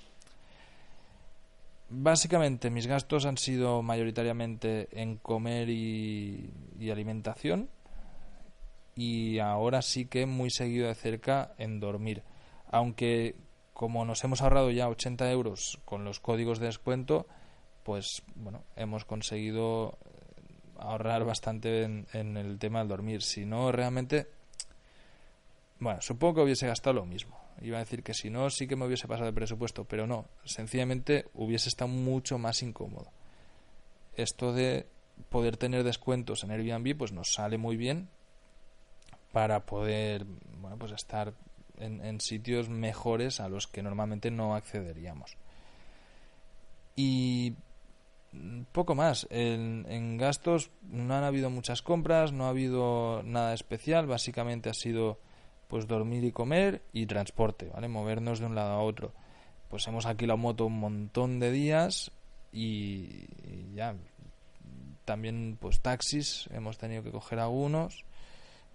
Básicamente 1.90 2.70
mis 2.70 2.88
gastos 2.88 3.26
han 3.26 3.38
sido 3.38 3.82
mayoritariamente 3.82 4.88
en 4.92 5.18
comer 5.18 5.70
y, 5.70 6.50
y, 6.80 6.90
alimentación 6.90 7.70
y 8.96 9.40
ahora 9.40 9.82
sí 9.82 10.06
que 10.06 10.26
muy 10.26 10.50
seguido 10.50 10.88
de 10.88 10.96
cerca 10.96 11.54
en 11.58 11.80
dormir. 11.80 12.24
Aunque 12.68 13.36
como 13.74 14.06
nos 14.06 14.24
hemos 14.24 14.42
ahorrado 14.42 14.72
ya 14.72 14.88
80 14.88 15.32
euros 15.32 15.80
con 15.86 16.06
los 16.06 16.20
códigos 16.20 16.60
de 16.60 16.68
descuento, 16.68 17.28
pues 17.84 18.24
bueno, 18.36 18.64
hemos 18.76 19.04
conseguido 19.06 19.98
ahorrar 20.78 21.26
bastante 21.26 21.84
en, 21.84 22.38
el 22.38 22.60
tema 22.60 22.80
del 22.80 22.88
dormir. 22.88 23.24
Si 23.24 23.46
no, 23.46 23.72
realmente, 23.72 24.28
bueno, 25.80 26.02
supongo 26.02 26.36
que 26.36 26.42
hubiese 26.42 26.68
gastado 26.68 26.94
lo 26.96 27.06
mismo. 27.06 27.40
Iba 27.62 27.78
a 27.78 27.82
decir 27.82 28.04
que 28.04 28.14
si 28.14 28.30
no, 28.30 28.50
sí 28.50 28.68
que 28.68 28.76
me 28.76 28.86
hubiese 28.86 29.08
pasado 29.08 29.28
de 29.28 29.34
presupuesto, 29.34 29.86
pero 29.86 30.08
no, 30.08 30.26
sencillamente 30.44 31.26
hubiese 31.34 31.70
estado 31.70 31.90
mucho 31.90 32.38
más 32.38 32.62
incómodo. 32.62 33.12
Esto 34.16 34.54
de 34.54 34.88
poder 35.30 35.58
tener 35.58 35.84
descuentos 35.84 36.44
en 36.44 36.52
Airbnb, 36.52 36.98
pues 36.98 37.12
nos 37.12 37.34
sale 37.34 37.58
muy 37.58 37.78
bien 37.78 38.10
para 39.34 39.66
poder, 39.66 40.26
bueno, 40.62 40.78
pues 40.78 40.92
estar 40.94 41.34
en, 41.80 42.22
sitios 42.22 42.70
mejores 42.70 43.40
a 43.40 43.50
los 43.50 43.68
que 43.68 43.82
normalmente 43.82 44.30
no 44.30 44.56
accederíamos. 44.56 45.36
Y 46.96 47.56
poco 48.72 48.94
más. 48.94 49.28
En, 49.32 50.18
gastos 50.18 50.70
no 50.84 51.16
han 51.16 51.24
habido 51.24 51.50
muchas 51.50 51.82
compras, 51.82 52.32
no 52.32 52.46
ha 52.46 52.50
habido 52.50 53.24
nada 53.24 53.56
especial. 53.56 54.06
Básicamente 54.06 54.70
ha 54.70 54.74
sido 54.76 55.18
pues 55.68 55.88
dormir 55.88 56.24
y 56.24 56.32
comer 56.32 56.84
y 56.94 57.08
transporte, 57.08 57.72
¿vale? 57.74 57.88
Movernos 57.88 58.40
de 58.40 58.46
un 58.46 58.54
lado 58.54 58.74
a 58.74 58.84
otro. 58.84 59.14
Pues 59.68 59.88
hemos 59.88 60.06
alquilado 60.06 60.38
moto 60.38 60.68
un 60.68 60.80
montón 60.80 61.40
de 61.40 61.52
días 61.52 62.12
y, 62.52 63.26
ya. 63.74 63.96
También 65.06 65.58
pues 65.60 65.82
taxis 65.82 66.48
hemos 66.54 66.78
tenido 66.78 67.02
que 67.04 67.12
coger 67.12 67.40
algunos 67.40 68.06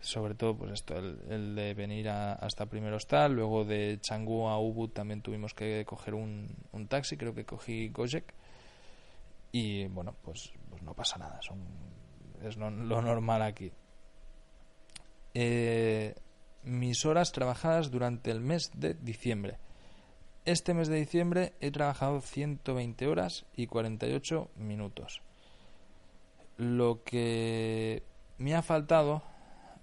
sobre 0.00 0.34
todo 0.34 0.56
pues 0.56 0.72
esto 0.72 0.96
el, 0.96 1.54
de 1.54 1.74
venir 1.74 2.08
hasta 2.08 2.66
primer 2.66 2.92
hostal 2.92 3.34
luego 3.34 3.64
de 3.64 3.98
Changú 4.00 4.46
a 4.46 4.58
Ubud 4.58 4.90
también 4.90 5.22
tuvimos 5.22 5.54
que 5.54 5.84
coger 5.84 6.14
un, 6.14 6.48
un 6.72 6.86
taxi 6.86 7.16
creo 7.16 7.34
que 7.34 7.44
cogí 7.44 7.88
Gojek 7.88 8.32
y 9.50 9.86
bueno 9.86 10.14
pues, 10.22 10.52
pues 10.70 10.82
no 10.82 10.94
pasa 10.94 11.18
nada 11.18 11.40
son 11.42 11.58
es 12.42 12.56
lo, 12.56 12.70
normal 12.70 13.42
aquí. 13.42 13.72
Eh, 15.34 16.14
mis 16.64 17.04
horas 17.04 17.32
trabajadas 17.32 17.90
durante 17.90 18.30
el 18.30 18.40
mes 18.40 18.70
de 18.74 18.94
diciembre. 18.94 19.58
Este 20.44 20.72
mes 20.74 20.88
de 20.88 20.96
diciembre 20.96 21.52
he 21.60 21.70
trabajado 21.70 22.20
120 22.20 23.06
horas 23.06 23.44
y 23.54 23.66
48 23.66 24.50
minutos. 24.56 25.22
Lo 26.56 27.02
que 27.04 28.02
me 28.38 28.54
ha 28.54 28.62
faltado 28.62 29.22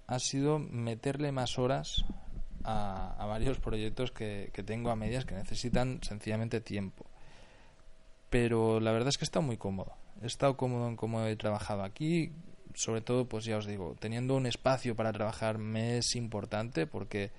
ha 0.06 0.18
sido 0.18 0.58
meterle 0.58 1.32
más 1.32 1.58
horas 1.58 2.04
a, 2.64 3.24
varios 3.26 3.58
proyectos 3.58 4.10
que, 4.10 4.50
tengo 4.64 4.90
a 4.90 4.96
medias 4.96 5.24
que 5.24 5.34
necesitan 5.34 6.00
sencillamente 6.02 6.60
tiempo. 6.60 7.06
Pero 8.30 8.80
la 8.80 8.92
verdad 8.92 9.08
es 9.08 9.18
que 9.18 9.24
he 9.24 9.26
estado 9.26 9.44
muy 9.44 9.56
cómodo. 9.56 9.92
He 10.22 10.26
estado 10.26 10.56
cómodo 10.56 10.88
en 10.88 10.96
cómo 10.96 11.24
he 11.24 11.36
trabajado 11.36 11.82
aquí. 11.82 12.32
Sobre 12.74 13.00
todo, 13.00 13.26
pues 13.26 13.44
ya 13.44 13.56
os 13.56 13.66
digo, 13.66 13.96
teniendo 13.98 14.36
un 14.36 14.46
espacio 14.46 14.94
para 14.94 15.12
trabajar 15.12 15.58
me 15.58 15.98
es 15.98 16.14
importante 16.14 16.86
porque 16.86 17.30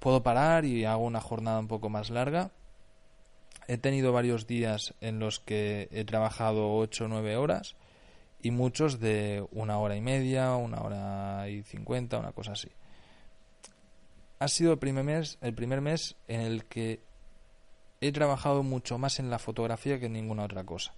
puedo 0.00 0.22
parar 0.22 0.64
y 0.64 0.84
hago 0.84 1.04
una 1.04 1.20
jornada 1.20 1.60
un 1.60 1.68
poco 1.68 1.88
más 1.88 2.10
larga. 2.10 2.50
He 3.68 3.78
tenido 3.78 4.12
varios 4.12 4.46
días 4.46 4.94
en 5.00 5.18
los 5.18 5.40
que 5.40 5.88
he 5.92 6.04
trabajado 6.04 6.74
8 6.76 7.04
o 7.06 7.08
9 7.08 7.36
horas 7.36 7.76
y 8.44 8.50
muchos 8.50 9.00
de 9.00 9.42
una 9.52 9.78
hora 9.78 9.96
y 9.96 10.02
media, 10.02 10.54
una 10.56 10.82
hora 10.82 11.48
y 11.48 11.62
cincuenta, 11.62 12.18
una 12.18 12.32
cosa 12.32 12.52
así. 12.52 12.68
Ha 14.38 14.48
sido 14.48 14.72
el 14.72 14.78
primer 14.78 15.02
mes, 15.02 15.38
el 15.40 15.54
primer 15.54 15.80
mes 15.80 16.16
en 16.28 16.42
el 16.42 16.66
que 16.66 17.00
he 18.02 18.12
trabajado 18.12 18.62
mucho 18.62 18.98
más 18.98 19.18
en 19.18 19.30
la 19.30 19.38
fotografía 19.38 19.98
que 19.98 20.06
en 20.06 20.12
ninguna 20.12 20.44
otra 20.44 20.62
cosa. 20.62 20.92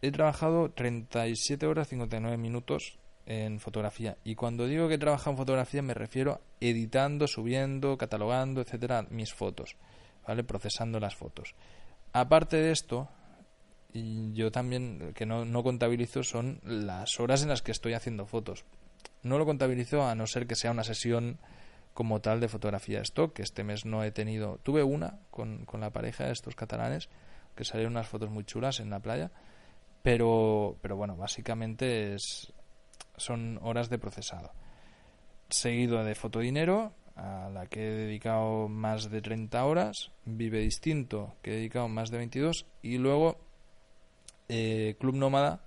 He 0.00 0.10
trabajado 0.10 0.70
37 0.70 1.66
horas 1.66 1.88
59 1.88 2.38
minutos 2.38 2.98
en 3.26 3.60
fotografía 3.60 4.16
y 4.24 4.36
cuando 4.36 4.66
digo 4.66 4.88
que 4.88 4.94
he 4.94 4.98
trabajado 4.98 5.32
en 5.32 5.36
fotografía 5.36 5.82
me 5.82 5.92
refiero 5.92 6.40
editando, 6.60 7.26
subiendo, 7.26 7.98
catalogando, 7.98 8.62
etcétera, 8.62 9.06
mis 9.10 9.34
fotos, 9.34 9.76
¿vale? 10.26 10.44
Procesando 10.44 10.98
las 10.98 11.14
fotos. 11.14 11.54
Aparte 12.14 12.56
de 12.56 12.72
esto, 12.72 13.10
yo 14.32 14.50
también, 14.50 15.12
que 15.14 15.26
no, 15.26 15.44
no 15.44 15.62
contabilizo, 15.62 16.22
son 16.22 16.60
las 16.64 17.20
horas 17.20 17.42
en 17.42 17.48
las 17.48 17.62
que 17.62 17.72
estoy 17.72 17.94
haciendo 17.94 18.26
fotos. 18.26 18.64
No 19.22 19.38
lo 19.38 19.46
contabilizo 19.46 20.06
a 20.06 20.14
no 20.14 20.26
ser 20.26 20.46
que 20.46 20.54
sea 20.54 20.70
una 20.70 20.84
sesión 20.84 21.38
como 21.94 22.20
tal 22.20 22.40
de 22.40 22.48
fotografía 22.48 23.00
stock, 23.00 23.32
que 23.32 23.42
este 23.42 23.64
mes 23.64 23.84
no 23.84 24.04
he 24.04 24.10
tenido. 24.10 24.58
Tuve 24.62 24.82
una 24.82 25.18
con, 25.30 25.64
con 25.64 25.80
la 25.80 25.90
pareja 25.90 26.26
de 26.26 26.32
estos 26.32 26.54
catalanes, 26.54 27.08
que 27.54 27.64
salieron 27.64 27.94
unas 27.94 28.08
fotos 28.08 28.30
muy 28.30 28.44
chulas 28.44 28.80
en 28.80 28.90
la 28.90 29.00
playa, 29.00 29.30
pero, 30.02 30.76
pero 30.82 30.96
bueno, 30.96 31.16
básicamente 31.16 32.14
es, 32.14 32.52
son 33.16 33.58
horas 33.62 33.88
de 33.88 33.98
procesado. 33.98 34.52
Seguido 35.48 36.04
de 36.04 36.14
fotodinero, 36.14 36.92
a 37.16 37.48
la 37.52 37.66
que 37.66 37.80
he 37.80 37.90
dedicado 37.92 38.68
más 38.68 39.10
de 39.10 39.22
30 39.22 39.64
horas, 39.64 40.12
Vive 40.24 40.60
Distinto, 40.60 41.34
que 41.42 41.52
he 41.52 41.56
dedicado 41.56 41.88
más 41.88 42.10
de 42.10 42.18
22, 42.18 42.66
y 42.82 42.98
luego 42.98 43.40
eh, 44.48 44.96
Club 44.98 45.16
Nómada 45.16 45.62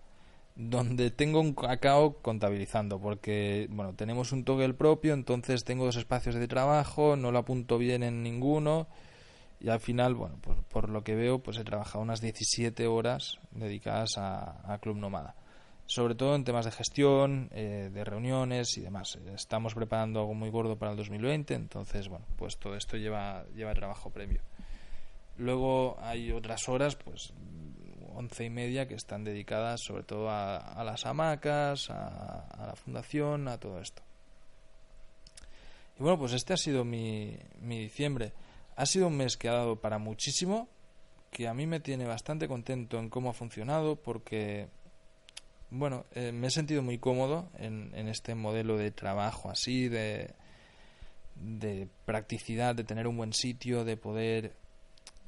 donde 0.56 1.10
tengo 1.10 1.40
un 1.40 1.54
cacao 1.54 2.18
contabilizando 2.22 3.00
porque 3.00 3.68
bueno 3.72 3.94
tenemos 3.94 4.34
un 4.34 4.44
toggle 4.44 4.74
propio 4.74 5.14
entonces 5.14 5.64
tengo 5.64 5.86
dos 5.86 5.96
espacios 5.96 6.36
de 6.36 6.50
trabajo 6.50 7.16
no 7.16 7.32
lo 7.32 7.40
apunto 7.40 7.78
bien 7.78 8.04
en 8.04 8.24
ninguno 8.24 8.88
y 9.62 9.70
al 9.70 9.80
final 9.80 10.16
bueno 10.16 10.38
pues 10.42 10.58
por 10.70 10.90
lo 10.90 11.04
que 11.04 11.16
veo 11.16 11.40
pues 11.40 11.58
he 11.58 11.64
trabajado 11.64 12.02
unas 12.02 12.22
17 12.22 12.88
horas 12.88 13.40
dedicadas 13.52 14.18
a, 14.18 14.78
Club 14.82 14.98
Nómada. 14.98 15.36
Sobre 15.86 16.14
todo 16.14 16.36
en 16.36 16.44
temas 16.44 16.66
de 16.66 16.72
gestión 16.72 17.50
eh, 17.52 17.90
de 17.92 18.04
reuniones 18.04 18.78
y 18.78 18.82
demás. 18.82 19.18
Estamos 19.34 19.74
preparando 19.74 20.20
algo 20.20 20.36
muy 20.36 20.52
gordo 20.52 20.78
para 20.78 20.92
el 20.92 20.98
2020 20.98 21.54
entonces 21.54 22.08
bueno 22.08 22.26
pues 22.36 22.58
todo 22.58 22.76
esto 22.76 22.98
lleva 22.98 23.46
lleva 23.56 23.74
trabajo 23.74 24.10
previo. 24.10 24.42
Luego 25.38 25.98
hay 26.02 26.32
otras 26.32 26.68
horas 26.68 26.96
pues 26.96 27.34
once 28.20 28.44
y 28.44 28.50
media 28.50 28.86
que 28.88 28.96
están 28.96 29.24
dedicadas 29.24 29.80
sobre 29.82 30.04
todo 30.04 30.30
a, 30.30 30.84
las 30.84 31.06
hamacas, 31.06 31.90
a, 31.90 32.66
la 32.68 32.76
fundación, 32.76 33.48
a 33.48 33.58
todo 33.58 33.80
esto. 33.80 34.02
Y 35.98 36.04
bueno, 36.04 36.20
pues 36.20 36.34
este 36.34 36.54
ha 36.54 36.58
sido 36.58 36.84
mi, 36.84 37.38
mi 37.62 37.80
diciembre. 37.80 38.34
Ha 38.76 38.86
sido 38.86 39.08
un 39.08 39.16
mes 39.16 39.38
que 39.38 39.48
ha 39.48 39.54
dado 39.54 39.78
para 39.78 40.00
muchísimo, 40.00 40.68
que 41.32 41.48
a 41.48 41.54
mí 41.54 41.66
me 41.66 41.80
tiene 41.80 42.06
bastante 42.06 42.48
contento 42.48 43.00
en 43.00 43.10
cómo 43.10 43.30
ha 43.30 43.34
funcionado, 43.34 43.96
porque, 43.96 44.68
bueno, 45.70 46.06
eh, 46.14 46.34
me 46.34 46.48
he 46.48 46.52
sentido 46.52 46.82
muy 46.82 46.98
cómodo 46.98 47.50
en, 47.58 47.92
en 47.96 48.10
este 48.10 48.36
modelo 48.36 48.78
de 48.78 48.92
trabajo 48.92 49.50
así, 49.50 49.88
de, 49.88 50.34
de 51.36 51.88
practicidad, 52.06 52.76
de 52.76 52.84
tener 52.84 53.08
un 53.08 53.16
buen 53.16 53.32
sitio, 53.32 53.86
de 53.86 53.96
poder 53.96 54.59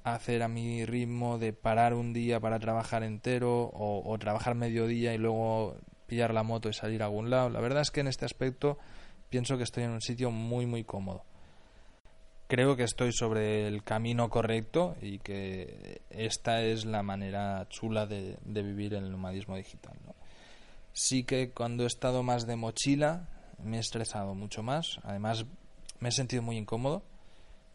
hacer 0.04 0.44
a 0.44 0.48
mi 0.48 0.86
ritmo 0.86 1.38
de 1.38 1.54
parar 1.54 1.94
un 1.94 2.14
día 2.14 2.40
para 2.40 2.60
trabajar 2.60 3.04
entero 3.04 3.72
o, 3.74 4.18
trabajar 4.20 4.56
medio 4.56 4.88
día 4.88 5.14
y 5.14 5.18
luego 5.18 5.78
pillar 6.08 6.34
la 6.34 6.44
moto 6.44 6.70
y 6.70 6.74
salir 6.74 7.02
a 7.02 7.06
algún 7.06 7.30
lado. 7.30 7.50
La 7.50 7.62
verdad 7.62 7.82
es 7.82 7.92
que 7.92 8.02
en 8.02 8.08
este 8.08 8.26
aspecto 8.26 8.78
pienso 9.30 9.58
que 9.58 9.64
estoy 9.64 9.84
en 9.84 9.92
un 9.92 10.02
sitio 10.02 10.32
muy 10.32 10.66
muy 10.66 10.84
cómodo. 10.84 11.24
Creo 12.48 12.76
que 12.76 12.84
estoy 12.84 13.14
sobre 13.14 13.68
el 13.68 13.84
camino 13.84 14.30
correcto 14.30 14.96
y 15.02 15.20
que 15.20 16.02
esta 16.10 16.62
es 16.62 16.84
la 16.84 17.02
manera 17.02 17.66
chula 17.70 18.06
de, 18.06 18.38
vivir 18.44 18.94
el 18.94 19.10
nomadismo 19.10 19.56
digital. 19.56 19.94
Sí 20.92 21.24
que 21.24 21.52
cuando 21.52 21.84
he 21.84 21.88
estado 21.88 22.24
más 22.24 22.46
de 22.46 22.58
mochila 22.58 23.30
me 23.64 23.78
he 23.78 23.80
estresado 23.80 24.36
mucho 24.36 24.64
más. 24.64 25.00
Además 25.04 25.46
me 26.00 26.10
he 26.10 26.12
sentido 26.12 26.42
muy 26.42 26.58
incómodo 26.58 27.04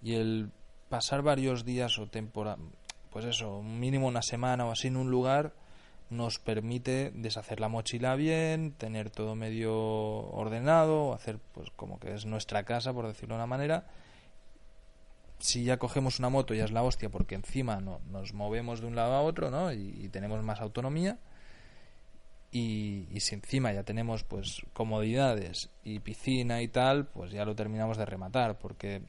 y 0.03 0.15
el 0.15 0.51
pasar 0.89 1.23
varios 1.23 1.65
días 1.65 1.99
o 1.99 2.07
temporada, 2.07 2.59
pues 3.11 3.25
eso, 3.25 3.63
mínimo 3.63 4.07
una 4.07 4.23
semana 4.23 4.67
o 4.67 4.73
así 4.73 4.89
en 4.89 4.97
un 4.97 5.11
lugar, 5.11 5.53
nos 6.11 6.39
permite 6.39 7.11
deshacer 7.15 7.61
la 7.61 7.69
mochila 7.69 8.15
bien, 8.15 8.73
tener 8.73 9.11
todo 9.11 9.35
medio 9.35 9.75
ordenado, 9.75 11.13
hacer 11.13 11.39
pues 11.53 11.71
como 11.75 11.99
que 11.99 12.15
es 12.15 12.27
nuestra 12.27 12.65
casa, 12.65 12.93
por 12.93 13.07
decirlo 13.07 13.35
de 13.35 13.41
una 13.41 13.47
manera. 13.47 13.87
Si 15.39 15.65
ya 15.65 15.79
cogemos 15.79 16.19
una 16.19 16.29
moto 16.29 16.55
ya 16.55 16.65
es 16.65 16.73
la 16.73 16.83
hostia 16.83 17.11
porque 17.11 17.35
encima 17.35 17.81
no, 17.81 18.01
nos 18.11 18.33
movemos 18.33 18.81
de 18.81 18.87
un 18.87 18.97
lado 18.97 19.15
a 19.15 19.23
otro, 19.23 19.51
¿no? 19.51 19.73
Y, 19.73 20.09
tenemos 20.09 20.43
más 20.43 20.61
autonomía. 20.61 21.19
Y, 22.53 23.09
y, 23.11 23.21
si 23.21 23.35
encima 23.35 23.73
ya 23.73 23.83
tenemos 23.83 24.23
pues 24.25 24.63
comodidades 24.73 25.71
y 25.85 25.99
piscina 25.99 26.63
y 26.63 26.69
tal, 26.69 27.07
pues 27.07 27.33
ya 27.33 27.45
lo 27.45 27.55
terminamos 27.55 27.99
de 27.99 28.07
rematar 28.07 28.59
porque 28.59 29.03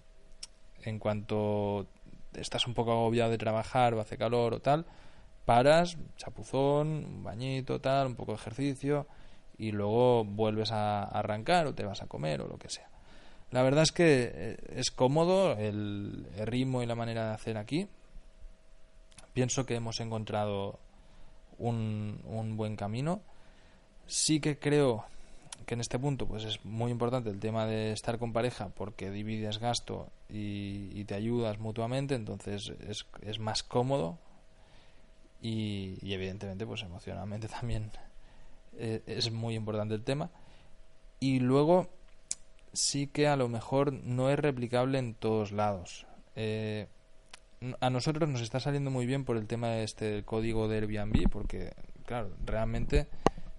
en 0.87 0.99
cuanto 0.99 1.85
estás 2.33 2.65
un 2.67 2.73
poco 2.73 2.91
agobiado 2.91 3.31
de 3.31 3.37
trabajar 3.37 3.93
o 3.93 3.99
hace 3.99 4.17
calor 4.17 4.53
o 4.53 4.59
tal, 4.59 4.85
paras, 5.45 5.97
chapuzón, 6.17 6.87
un 6.87 7.23
bañito, 7.23 7.81
tal, 7.81 8.07
un 8.07 8.15
poco 8.15 8.31
de 8.31 8.37
ejercicio 8.37 9.07
y 9.57 9.71
luego 9.71 10.23
vuelves 10.23 10.71
a 10.71 11.03
arrancar 11.03 11.67
o 11.67 11.73
te 11.73 11.83
vas 11.83 12.01
a 12.01 12.07
comer 12.07 12.41
o 12.41 12.47
lo 12.47 12.57
que 12.57 12.69
sea. 12.69 12.89
La 13.51 13.63
verdad 13.63 13.83
es 13.83 13.91
que 13.91 14.31
eh, 14.33 14.57
es 14.75 14.91
cómodo 14.91 15.53
el, 15.57 16.27
ritmo 16.45 16.83
y 16.83 16.85
la 16.85 16.95
manera 16.95 17.27
de 17.27 17.33
hacer 17.33 17.57
aquí. 17.57 17.87
Pienso 19.33 19.65
que 19.65 19.75
hemos 19.75 19.99
encontrado 19.99 20.79
un, 21.57 22.21
un 22.25 22.57
buen 22.57 22.75
camino. 22.75 23.21
Sí 24.05 24.39
que 24.39 24.57
creo 24.57 25.05
que 25.65 25.73
en 25.73 25.81
este 25.81 25.99
punto 25.99 26.27
pues 26.27 26.43
es 26.43 26.63
muy 26.63 26.91
importante 26.91 27.29
el 27.29 27.39
tema 27.39 27.65
de 27.65 27.91
estar 27.91 28.19
con 28.19 28.33
pareja 28.33 28.69
porque 28.69 29.11
divides 29.11 29.59
gasto 29.59 30.09
y, 30.29 31.03
te 31.05 31.15
ayudas 31.15 31.59
mutuamente, 31.59 32.15
entonces 32.15 32.73
es, 32.87 33.05
es 33.21 33.39
más 33.39 33.63
cómodo 33.63 34.17
y, 35.41 35.97
evidentemente 36.13 36.65
pues 36.65 36.83
emocionalmente 36.83 37.47
también 37.59 37.91
eh, 38.77 39.01
es 39.05 39.31
muy 39.31 39.55
importante 39.55 39.95
el 39.95 40.03
tema. 40.03 40.29
Y 41.19 41.39
luego 41.39 41.89
sí 42.73 43.07
que 43.07 43.27
a 43.27 43.35
lo 43.35 43.47
mejor 43.47 43.91
no 43.91 44.29
es 44.29 44.37
replicable 44.37 44.99
en 44.99 45.15
todos 45.15 45.51
lados. 45.51 46.05
Eh, 46.35 46.87
a 47.79 47.89
nosotros 47.89 48.29
nos 48.29 48.41
está 48.41 48.59
saliendo 48.59 48.91
muy 48.91 49.07
bien 49.07 49.25
por 49.25 49.37
el 49.37 49.47
tema 49.47 49.69
de 49.69 49.83
este 49.83 50.23
código 50.23 50.67
de 50.67 50.77
Airbnb, 50.77 51.27
porque, 51.31 51.73
claro, 52.05 52.29
realmente 52.45 53.07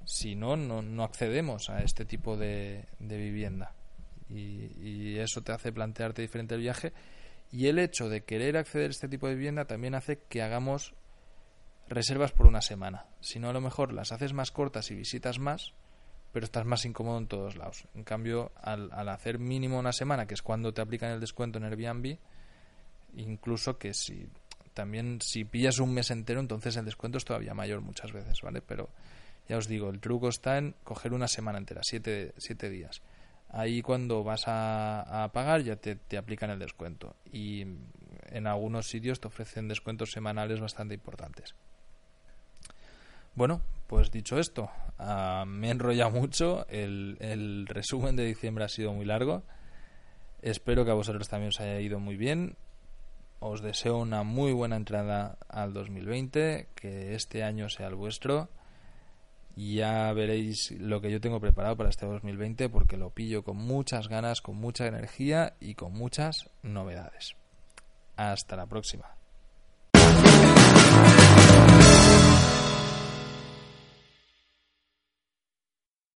si 0.09 0.35
no, 0.35 0.57
no, 0.57 1.05
accedemos 1.05 1.69
a 1.69 1.83
este 1.83 2.07
tipo 2.07 2.39
de, 2.39 2.87
vivienda. 2.99 3.75
Y, 4.31 4.73
y, 4.81 5.19
eso 5.19 5.43
te 5.43 5.53
hace 5.53 5.71
plantearte 5.71 6.23
diferente 6.23 6.55
el 6.55 6.63
viaje. 6.63 6.95
Y 7.53 7.67
el 7.67 7.79
hecho 7.79 8.09
de 8.09 8.23
querer 8.23 8.57
acceder 8.57 8.89
a 8.89 8.91
este 8.91 9.09
tipo 9.09 9.29
de 9.29 9.35
vivienda 9.35 9.67
también 9.67 9.95
hace 9.95 10.19
que 10.31 10.41
hagamos 10.41 10.95
reservas 11.89 12.33
por 12.33 12.47
una 12.47 12.63
semana. 12.63 13.05
Si 13.21 13.39
no, 13.39 13.51
a 13.51 13.53
lo 13.53 13.61
mejor 13.61 13.93
las 13.93 14.11
haces 14.11 14.33
más 14.33 14.51
cortas 14.51 14.91
y 14.91 14.95
visitas 14.95 15.39
más, 15.39 15.75
pero 16.33 16.47
estás 16.47 16.65
más 16.65 16.87
incómodo 16.87 17.19
en 17.19 17.27
todos 17.27 17.57
lados. 17.57 17.87
En 17.95 18.05
cambio, 18.05 18.51
al, 18.57 18.91
al 18.93 19.11
hacer 19.11 19.39
mínimo 19.39 19.79
una 19.79 19.93
semana, 19.93 20.27
que 20.27 20.35
es 20.35 20.43
cuando 20.43 20.73
te 20.73 20.81
aplican 20.81 21.11
el 21.11 21.21
descuento 21.21 21.59
en 21.59 21.65
Airbnb, 21.65 22.17
incluso 23.15 23.77
que 23.77 23.93
si 23.93 24.27
también 24.73 25.21
si 25.21 25.45
pillas 25.45 25.81
un 25.81 25.93
mes 25.93 26.11
entero, 26.11 26.41
entonces 26.41 26.77
el 26.77 26.87
descuento 26.87 27.19
es 27.19 27.27
todavía 27.27 27.53
mayor 27.53 27.83
muchas 27.83 28.11
veces, 28.11 28.41
¿vale? 28.41 28.63
Pero 28.63 28.89
ya 29.49 29.57
os 29.57 29.69
digo, 29.69 29.91
el 29.91 30.01
truco 30.01 30.29
está 30.29 30.59
en 30.59 30.75
coger 30.85 31.13
una 31.13 31.29
semana 31.29 31.59
entera, 31.59 31.81
siete, 31.83 32.35
siete 32.37 32.71
días. 32.71 33.03
Ahí 33.51 33.81
cuando 33.81 34.23
vas 34.23 34.45
a, 34.47 35.31
pagar 35.33 35.63
ya 35.63 35.77
te, 35.77 35.97
te, 35.97 36.19
aplican 36.19 36.51
el 36.51 36.59
descuento. 36.59 37.17
Y 37.33 37.63
en 38.31 38.47
algunos 38.47 38.89
sitios 38.89 39.21
te 39.21 39.29
ofrecen 39.29 39.69
descuentos 39.69 40.11
semanales 40.11 40.61
bastante 40.61 40.95
importantes. 40.95 41.55
Bueno, 43.35 43.63
pues 43.87 44.11
dicho 44.11 44.39
esto, 44.39 44.71
uh, 44.99 45.47
me 45.47 45.69
he 45.69 45.71
enrollado 45.71 46.11
mucho. 46.11 46.67
El, 46.69 47.17
el 47.21 47.67
resumen 47.67 48.17
de 48.17 48.27
diciembre 48.27 48.65
ha 48.65 48.69
sido 48.69 48.93
muy 48.93 49.07
largo. 49.07 49.45
Espero 50.43 50.85
que 50.85 50.91
a 50.91 50.95
vosotros 50.95 51.29
también 51.29 51.49
os 51.49 51.61
haya 51.61 51.81
ido 51.81 51.99
muy 51.99 52.17
bien 52.17 52.57
os 53.41 53.63
deseo 53.63 53.99
una 53.99 54.23
muy 54.23 54.53
buena 54.53 54.77
entrada 54.77 55.39
al 55.49 55.73
2020, 55.73 56.69
que 56.75 57.15
este 57.15 57.45
año 57.45 57.69
sea 57.69 57.87
el 57.89 57.95
vuestro. 57.95 58.49
Ya 59.59 60.13
veréis 60.13 60.71
lo 60.79 61.01
que 61.01 61.11
yo 61.11 61.21
tengo 61.21 61.41
preparado 61.41 61.77
para 61.77 61.91
este 61.91 62.07
2020 62.07 62.69
porque 62.69 62.97
lo 62.97 63.11
pillo 63.11 63.43
con 63.43 63.57
muchas 63.57 64.07
ganas, 64.09 64.41
con 64.41 64.57
mucha 64.57 64.87
energía 64.87 65.55
y 65.59 65.75
con 65.75 65.93
muchas 65.93 66.49
novedades. 66.63 67.35
Hasta 68.17 68.55
la 68.55 68.67
próxima. 68.67 69.18